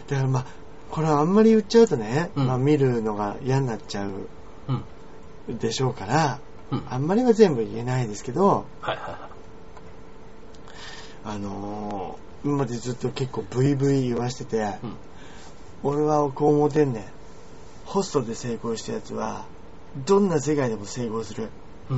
[0.08, 0.46] だからまあ、
[0.90, 4.28] これはあんまり言っちゃうとね、うんまあ見るのが嫌になっちゃう
[5.48, 5.58] うん。
[5.58, 6.40] でしょうから、
[6.72, 6.84] うん。
[6.90, 9.30] あんまりは全部言えないですけど、はいはいは
[11.24, 14.60] あのー、今までずっと結構ブイブイ言わしてて、い。
[14.60, 14.76] うん。
[15.84, 17.04] 俺はこう思ってんねん。
[17.86, 19.46] ホストで成功したやつは、
[20.06, 21.50] どんな世界でも成功するうん。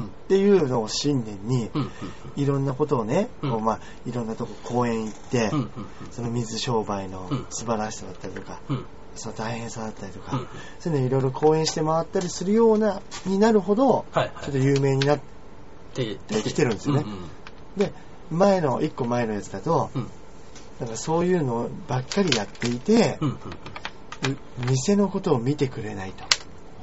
[0.02, 1.92] っていうのを信念に、うん。
[2.36, 5.52] いろんなことをね、うんこうまあ、いろんなとこ公園行って。
[6.12, 8.86] その水商売のうん素晴らしさだったりとか、うん。
[9.16, 10.48] その大変さだったりとか、うん。
[10.80, 14.06] そういうのいろいろ講演して回ったりするような、になるほど。
[14.14, 15.20] ちょっと有名になっ
[15.96, 17.92] でできてるんですよねうんて、
[18.32, 20.10] 前の、一個前のやつだと、うん。
[20.80, 23.20] なんかそういうのばっかりやっていて
[24.68, 26.26] 店のことを見てくれないと。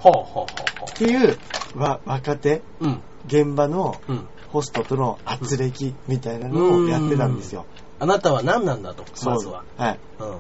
[0.00, 0.46] ほうほうほう
[0.80, 1.38] ほっていう
[1.76, 2.86] わ若手、う。
[2.86, 3.00] うん。
[3.26, 4.26] 現場のうん。
[4.48, 7.66] ホストとの圧力みたいなのをやってたんですよ。
[8.00, 9.62] あなたは何なんだと、まずは。
[9.76, 9.98] はい。
[10.18, 10.38] うん。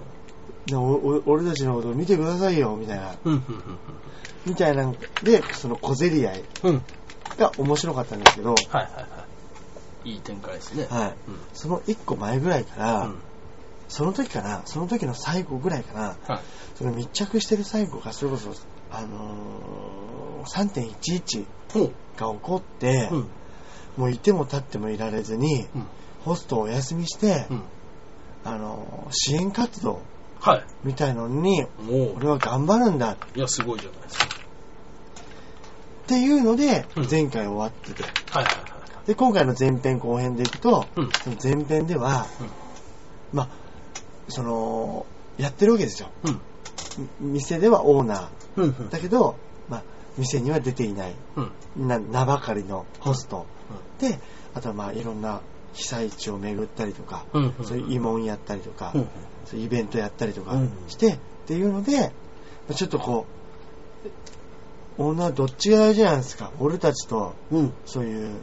[0.66, 3.14] でおお俺たちのことを見てくださいよ、みたいな。
[3.24, 3.42] うん。
[4.46, 6.70] みたいなので、その小競り合いうん。
[6.70, 6.82] うん。
[7.38, 9.26] が面白かったんですけど、はいはいは
[10.04, 10.10] い。
[10.10, 10.88] いい展開ですね。
[10.90, 11.14] はい。
[11.28, 11.38] うん。
[11.54, 13.18] その一個前ぐらいから、うん。
[13.88, 16.40] その時かな、その時の最後ぐらいかな、はい。
[16.74, 18.50] その密着してる最後が、それこそ、
[18.92, 21.92] あのー、3.11ほう。
[22.16, 23.26] が起こって、うん。
[23.96, 25.86] もういても立ってもいられずに、うん。
[26.24, 27.62] ホストをお休みして、うん。
[28.44, 30.00] あのー、支援活動
[30.40, 30.64] はい。
[30.84, 34.26] みたいのに、も俺は頑張るんだいや、すごいじゃないですか。
[36.06, 38.60] ていうのでうん、前回終わってて、はいはいは
[39.04, 39.06] い。
[39.06, 41.10] で、今回の前編後編でいくと、うん。
[41.12, 42.26] その前編では、
[43.32, 43.48] まあ、
[44.28, 45.06] その、
[45.38, 46.08] やってるわけですよ。
[46.24, 46.40] うん。
[47.20, 48.90] み店ではオーナー。
[48.90, 49.36] だけど、
[49.68, 49.82] まあ、
[50.18, 51.88] 店には出ていない、うん。
[51.88, 53.46] な名ばかりのホスト。
[54.00, 54.18] で、
[54.54, 55.40] あとはまあ、いろんな
[55.72, 57.54] 被災地を巡ったりとか、うん。
[57.62, 59.08] そういう慰問やったりとか、うん。
[59.44, 62.10] そういうイベントやったりとかうんして、っていうので、ま
[62.70, 63.26] あちょっとこ
[64.98, 66.50] う、オーナーどっちが大事なんですか？
[66.58, 67.72] 俺たちと、うん。
[67.86, 68.36] そういう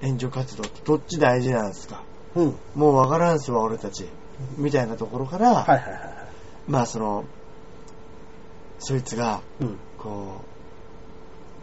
[0.00, 2.04] 援助活動ってどっち大事なんですか？
[2.36, 2.56] うん。
[2.74, 4.06] もうわからんすわ、俺たち。
[4.56, 6.28] みたいなところから。
[6.68, 7.24] まあその、
[8.82, 9.78] そいつが、うん。
[9.98, 10.42] こ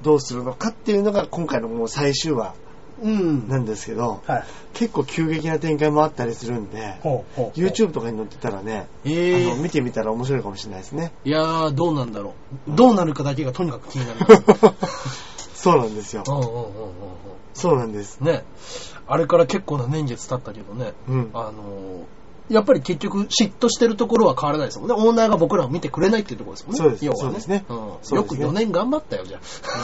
[0.01, 2.55] う、どうするのかっていうのが今回のもう最終話
[3.01, 3.47] うん。
[3.47, 4.43] なんですけど、はい。
[4.73, 7.59] 結構急激な展開もあったりするんで、ほうほう。
[7.59, 11.11] YouTube とかに載ってたらね、ええあの見てみたら面白いかもしれないですね。
[11.23, 12.33] いやー、どうなんだろ
[12.67, 12.75] う。
[12.75, 15.55] どうなるかだけがとにかく気になります。
[15.55, 16.23] そうなんですよ
[17.53, 18.19] そうなんです。
[18.21, 18.27] うん。
[18.27, 18.43] ね。
[19.07, 20.93] あれから結構な年月経ったけどね。
[21.07, 21.29] うん。
[21.33, 22.18] あのー
[22.49, 24.95] やっぱり結局嫉妬してるところは変わらないですもんね。
[24.97, 26.79] オーナーが僕らを見てくれないっていうところですもんね。
[26.79, 27.21] そうです要はね。
[27.21, 29.41] そうですねうんねよく4年頑張ったよ、じゃあ。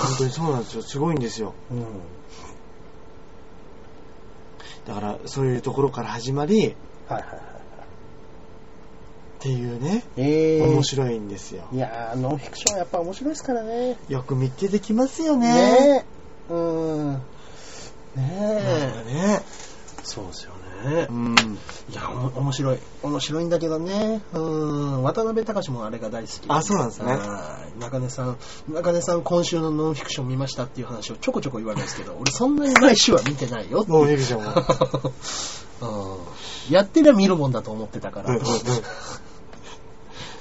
[0.07, 0.81] 本当にそうなんですよ。
[0.81, 1.53] すごいんですよ。
[1.71, 1.85] うん。
[4.87, 6.75] だから、そういうところから始まり、っ
[7.07, 7.39] はいはいはい。
[9.39, 11.65] ていうね、え面白いんですよ。
[11.71, 13.95] いやー、ノンフィクションはやっぱ面白いですからね。
[14.09, 15.53] よく見っけてきますよね。
[15.53, 16.05] ね
[16.49, 16.53] え。
[16.53, 17.13] うん。
[17.13, 17.19] ね
[18.17, 18.91] え。
[18.95, 19.41] かね。
[20.03, 20.53] そうですよ
[20.85, 21.13] ねう。
[21.13, 21.35] ん。
[21.91, 22.79] いや、おも面白い。
[23.03, 24.21] 面白いんだけどね。
[24.33, 25.03] うん。
[25.03, 26.41] 渡辺隆もあれが大好き。
[26.47, 28.37] あそうなんですねはい中根さん、
[28.69, 33.85] 中根さん今週のノンフィクション見ましたっていう話をちょこちょこ言われるんですけど、俺そんなに毎週は見てないよ。
[33.87, 35.11] ノンフィクションは。
[36.69, 36.73] うん。
[36.73, 38.31] やってりゃ見るもんだと思ってたから。
[38.31, 38.51] うんうんうん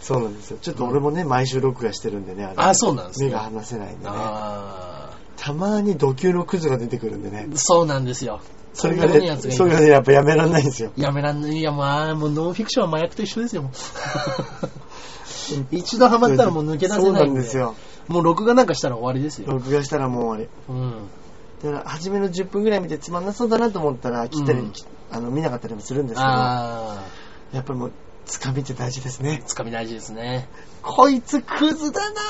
[0.04, 0.58] そうなんですよ。
[0.60, 4.10] ちょっと俺もね、毎週録画してるんでね、あれあそうなんですね目が離せないんでね。
[4.14, 7.56] あたまに土級のクズが出てくるんでねー。
[7.56, 8.40] そうなんですよ。
[8.74, 10.92] それがねそれがね、やっぱやめらんないんですよ。
[10.96, 11.52] やめらんない。
[11.52, 13.70] いや、まあ、もうノンフィクションは麻薬と一緒ですよ。
[15.70, 17.06] 一度ハマったらもう抜け出せないんで。
[17.06, 17.74] そうなんですよ。
[18.08, 19.50] もう録画なんかしたら終わりですよ。
[19.50, 21.08] 録画したらもう終わうん。
[21.62, 21.72] り。
[21.72, 24.72] だから、初めの10分ぐらい見てつまんなそうだなと思ったら、切ったり、うん
[25.10, 27.04] あの、見なかったりもするんですけど、あ
[27.52, 27.92] やっぱりもう、
[28.26, 29.46] つかみって大事ですねー、。
[29.46, 30.48] つかみ大事ですね。
[30.82, 32.20] こいつクズだな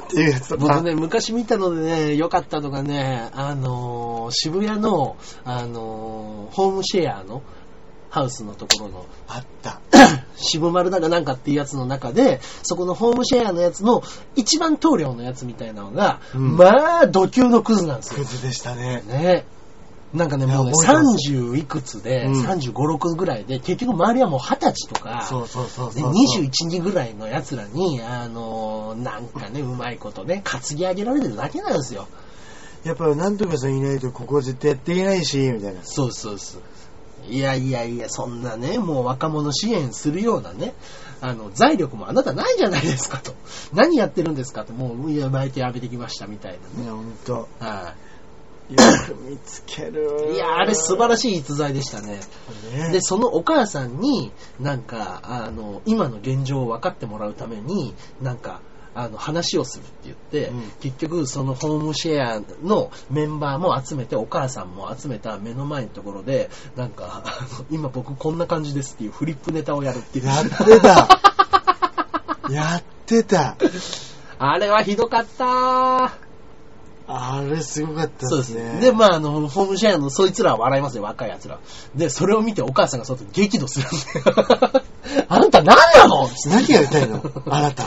[0.00, 0.74] ーっていうやつとか。
[0.74, 7.42] 僕ね、昔見たのでね、良かったのがね、あのー渋谷の、あのーホームシェアの
[8.10, 9.80] ハウスのところの、あった。
[10.36, 14.02] 渋丸だかなんかっていうやつの中で、そこのホームシェアのやつの
[14.36, 18.18] 一番棟梁のやつみたいなのが、うんまあ、土級のクズなんですよ。
[18.18, 19.02] クズでしたね。
[19.06, 19.46] ね。
[20.14, 26.12] なんかね、もうね、いや覚えてます30いくつで、うん35、6ぐらいで、結局周りはもう20歳とか、そうそうそうね、そう。
[26.12, 32.08] 21、2ぐらいの奴らに、あのーなんかね、うまいことね、担ぎ上げられてるだけなんですよ。
[32.84, 35.80] やっぱなんとかさんいないとここは絶対やっていけないし、みたいな。
[35.84, 36.62] そうそうそう。
[37.28, 40.74] いやいやいや、そんなね、もう若者支援するようなね、
[41.20, 43.34] あの、財力もあなたないじゃないですかと。
[43.72, 44.72] 何やってるんですかと。
[44.72, 46.84] もう、いや、巻いて浴びてきましたみたいなね。
[46.84, 47.48] いや、ほんと。
[47.60, 47.94] は
[48.72, 50.30] よく見つける。
[50.32, 50.34] い。
[50.34, 52.20] いや、あれ素晴らししい逸材でしたね。
[52.74, 52.78] い。
[52.78, 58.60] ね、で、そのお母さんに、なんか、あの、今の現状を分かってもらうために、なんか、
[58.94, 67.24] あの、話をするって言って、うん結局、そのホームシェアのメンバーも集めて、お母さんも集めた目の前のところで、なんか、
[67.70, 70.26] 今僕こんな感じですっていうフリップネタをやるっていう。
[70.26, 71.08] やってた。
[72.50, 73.56] やってた。
[74.38, 76.12] あれはひどかった
[77.06, 78.74] あれすごかったそうですですね。
[78.74, 78.80] ね。
[78.80, 81.58] で、まあ、あの、ホームシェアのそいつらは笑いますよ、若い奴ら。
[81.94, 85.24] で、それを見てお母さんがそうやって激怒するんで。
[85.28, 86.28] あんた何なの？
[86.46, 87.22] 何がやりたいの？
[87.50, 87.84] あなた。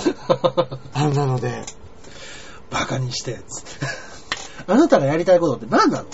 [0.94, 1.66] あんなので。
[2.70, 3.86] バカにして、つって。
[4.68, 6.06] あなたがやりたいことって何なの？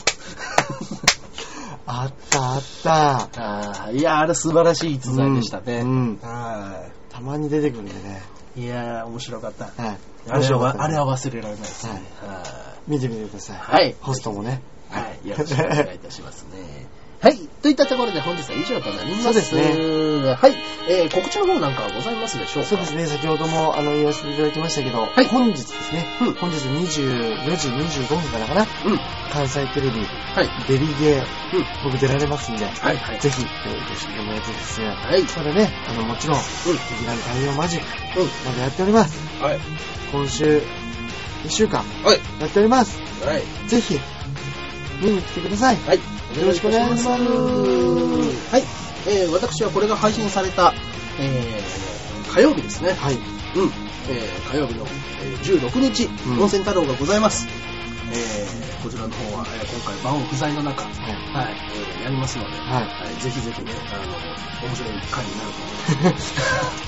[1.85, 2.93] あったあった。
[3.37, 5.79] ああ、いや、あれ素晴らしい逸材でしたね。
[5.79, 8.21] うんうんはたまに出てくるんでね。
[8.55, 8.61] い。
[8.61, 9.65] いやー、面白かった。
[9.65, 9.97] はい。
[10.29, 11.05] あれは、あれは。
[11.05, 11.93] は忘れられないですね。
[12.21, 12.43] は
[12.87, 13.57] 見てみてください。
[13.57, 14.61] はいホストもね。
[14.91, 14.93] い。
[14.93, 15.29] はい。
[15.29, 16.87] よろしくお願いいたしますね。
[17.21, 17.37] はい。
[17.61, 19.23] といったところで本日は以上となります。
[19.25, 19.61] そうですね
[20.33, 20.55] はい。
[20.89, 22.69] えー、告知の方なんかはございますでしょうか？
[22.69, 28.99] そうですね、先ほどもあの言わせていただきましたけど、はい本日ですね、うん本日24時25分からかな、うん。
[29.31, 29.99] 関西テレビ、
[30.33, 30.49] はい。
[30.67, 31.65] デリゲー、うん。
[31.83, 34.81] 僕出られますんで、はいはいぜひ、えーよろしくお願いします。
[34.81, 35.21] はい。
[35.27, 36.43] それね、あの、もちろん、うん。
[36.73, 37.81] 劇団太陽マジッ
[38.15, 38.27] クうん。
[38.47, 39.15] までやっております。
[39.39, 39.59] はい。
[40.11, 40.63] 今週、
[41.45, 42.19] 1週間、はい。
[42.39, 42.99] やっております。
[43.23, 43.43] はい。
[43.69, 43.99] ぜひ、
[45.01, 45.77] 見に来てください。
[45.85, 45.99] はい。
[46.39, 48.63] よろしくお願いしますはい。
[49.07, 50.73] えー、私はこれが配信された、
[51.19, 52.93] えー、火曜日ですね。
[52.93, 53.15] はい。
[53.15, 53.21] うん。
[54.09, 54.85] えー、火曜日の、
[55.23, 57.47] えー16日、うん温泉太郎がございます。
[58.13, 60.91] えー、こちらの方は、えー今回、馬王不在の中、はい、
[61.33, 61.55] はい。
[61.97, 65.61] えーやりますので、はいぜひぜひね、あの、面白い回になると
[65.99, 66.33] 思います。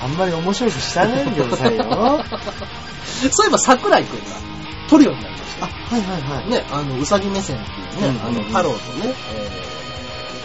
[0.02, 1.84] あんまり面白くしないでくださいよ。
[1.90, 2.24] あ、
[3.30, 4.53] そういえば、桜井くんが
[4.94, 5.66] トリオになりました。
[5.66, 6.48] はいはいはい。
[6.48, 9.50] ね、あの、うさぎ目線っていうね、うんうんうんあの、太郎とね、え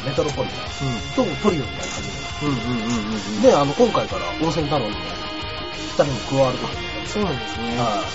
[0.01, 2.01] ー、メトロポリタンとトリオになり始
[2.41, 2.57] めうん。
[2.57, 3.45] うんうんうんうんうん。
[3.45, 3.45] た。
[3.45, 5.05] で、あの、今回から温泉太郎にも
[6.01, 7.77] 二人に加わることになりましそうなんですね。
[7.77, 7.83] た。
[7.85, 8.09] はい。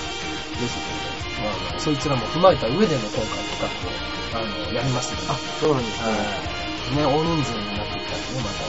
[0.59, 5.31] ですので、あのそいつらも踏まえた上での今回企画を、あの、やりますので。
[5.31, 6.11] あ、そうなんですね。
[6.11, 8.67] はいね、大人数になってきたらね、また、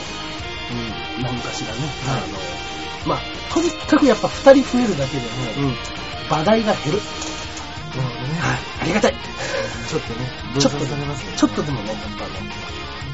[0.70, 0.78] う
[1.18, 2.38] ん、何かしらね、はいあの、
[3.10, 5.26] まあ、とにかくやっぱ二人増えるだけで
[5.60, 5.76] も、うん。
[6.30, 7.00] 話題が減る。
[7.96, 8.38] なるほどね。
[8.38, 9.14] はい、ありがたい。
[9.88, 11.32] ちょっとね、ちょっとされますね。
[11.36, 12.34] ちょっとでもね、やっぱあの、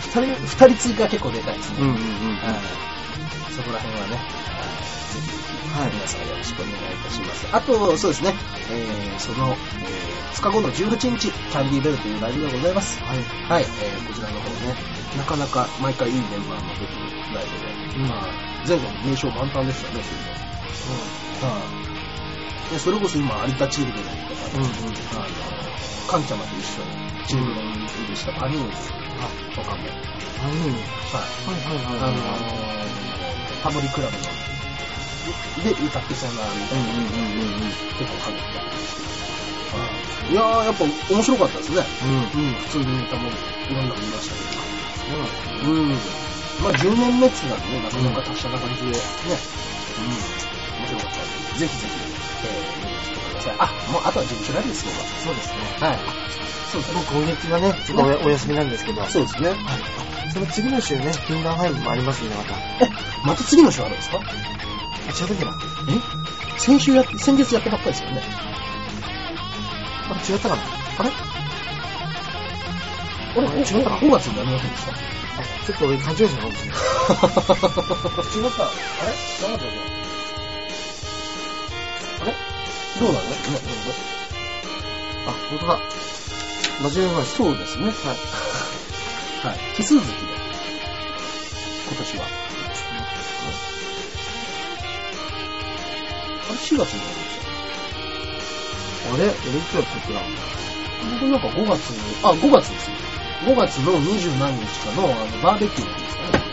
[0.00, 1.76] 二人、二人追加は結構でかいですね。
[1.80, 2.36] うんうんうん。
[2.36, 2.92] はい
[3.52, 4.16] そこら辺はね、
[5.72, 5.92] はい。
[5.92, 7.46] 皆さんよろしくお願いいたします。
[7.52, 8.34] あと、そうですね、
[8.70, 13.00] えー、その、えー、2日後の18日、キャンディーベルというライブがございます。
[13.02, 13.18] はい。
[13.48, 14.74] はい、えー、こちらの方ね、
[15.16, 17.04] なかなか毎回いいメンバーも出てる
[17.34, 20.42] ライブで、うんまあ、前後名称満タンでしたね、それで。
[21.46, 21.81] はい。
[22.72, 24.70] で、それこそ今、有田チームでとか、うんうん。
[25.12, 25.28] あの、
[26.08, 26.88] カンちゃまと一緒に
[27.28, 28.72] チームに入りしたパニーニ
[29.54, 29.92] とかも、はい。
[30.40, 30.80] あ、いいね。
[31.12, 33.62] はいはいあのはいはい。
[33.62, 34.24] タモリクラブの、
[35.62, 37.72] で、歌ってそうな、みたいな、うんうんうんうんうん。
[38.00, 38.72] 結構かけて。
[40.32, 41.84] いやー、やっぱ面白かったですね。
[42.02, 42.16] うん。
[42.16, 44.40] うん、普通にネタもいろんなの見ましたけ
[45.04, 45.60] そうなんですね。
[45.60, 45.68] ど。
[45.68, 45.92] うん。
[46.62, 48.98] まあ10年目っつうのはね、なかなか達者な感じで、ね。
[49.98, 50.42] うん。
[50.80, 52.11] 面白かったんで、ぜひぜひ、
[52.44, 53.54] えー。
[53.58, 54.92] あ、もうあとは事務所ライブですよ、
[55.24, 55.86] そうですね。
[55.86, 55.98] はい。
[56.70, 56.96] そうですね。
[56.96, 59.50] もう今月はね、ちょっとおお休みなんですけど、そうですね。
[59.50, 59.58] はい。
[60.32, 62.54] その次の週ね、フィンガーファイブもありますんで、また。
[62.84, 62.88] え、
[63.24, 64.18] また次の週あるんですか？
[64.18, 65.52] あ、違ったっけな
[65.88, 66.00] え？
[66.58, 68.22] 先週やって、先月やってばっかりですよね。
[70.10, 70.62] あれ違ったかな
[70.98, 71.10] あれ？
[73.34, 74.94] あれ、違ったか ?5 月になりませんでしたあ、
[75.66, 76.78] ちょっと俺勘違いしたかもしれない。
[78.44, 78.64] 違った。
[78.64, 79.12] あれ？
[79.48, 79.91] 違かったよね。
[82.22, 82.32] あれ？
[83.00, 83.58] どうなんですかね
[85.26, 85.80] あ、本当だ。
[86.82, 87.36] 間違えました。
[87.36, 87.86] そうですね。
[87.86, 87.94] はい。
[89.46, 89.58] はい。
[89.76, 90.12] 奇数月で。
[91.88, 92.24] 今年は。
[96.46, 97.34] あれ、4月になりまし
[99.02, 99.14] た。
[99.14, 99.24] あれ？
[99.24, 100.20] 俺いつやったっけな？
[101.20, 102.96] 僕なんか5月に、あ、5月ですよ。
[103.46, 106.52] 5月の二十何日かの、あの、バーベキューの日ですかね。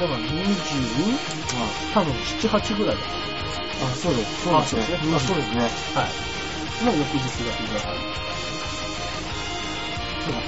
[0.00, 1.18] だから20、
[1.94, 3.08] 多分7、8ぐらいだと
[3.80, 4.42] あ、そうです。
[4.42, 4.82] そうですね。
[4.82, 5.70] あそうですねあ、そうですね。
[5.94, 6.28] はい。
[6.84, 8.18] の翌日がフィーバーハ。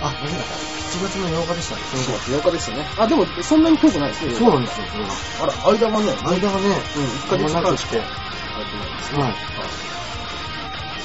[0.00, 0.54] あ、間違えた。
[0.90, 1.82] 7月の8日でしたね。
[1.82, 2.86] そう8日ですよね。
[2.96, 4.34] あ、でも、そんなに遠くないですね。
[4.34, 4.86] そうなんですよ。
[5.40, 7.98] あら、間がね、間がね、うん、1ヶ月半しかくして。
[7.98, 9.36] はい。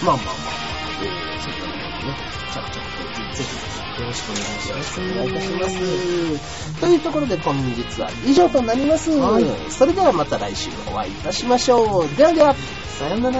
[0.03, 0.55] まあまあまあまあ、
[1.01, 2.17] えー、そういったものでね、
[2.51, 2.89] ちゃっちゃと、
[3.35, 4.99] ぜひぜひ、よろしくお願いします。
[4.99, 6.81] お願いいたします。
[6.81, 9.11] というところで本日は以上となります。
[9.11, 12.15] はいそれではまた来週お会いいたしましょう。
[12.15, 12.55] ではでは。
[12.99, 13.39] さよなら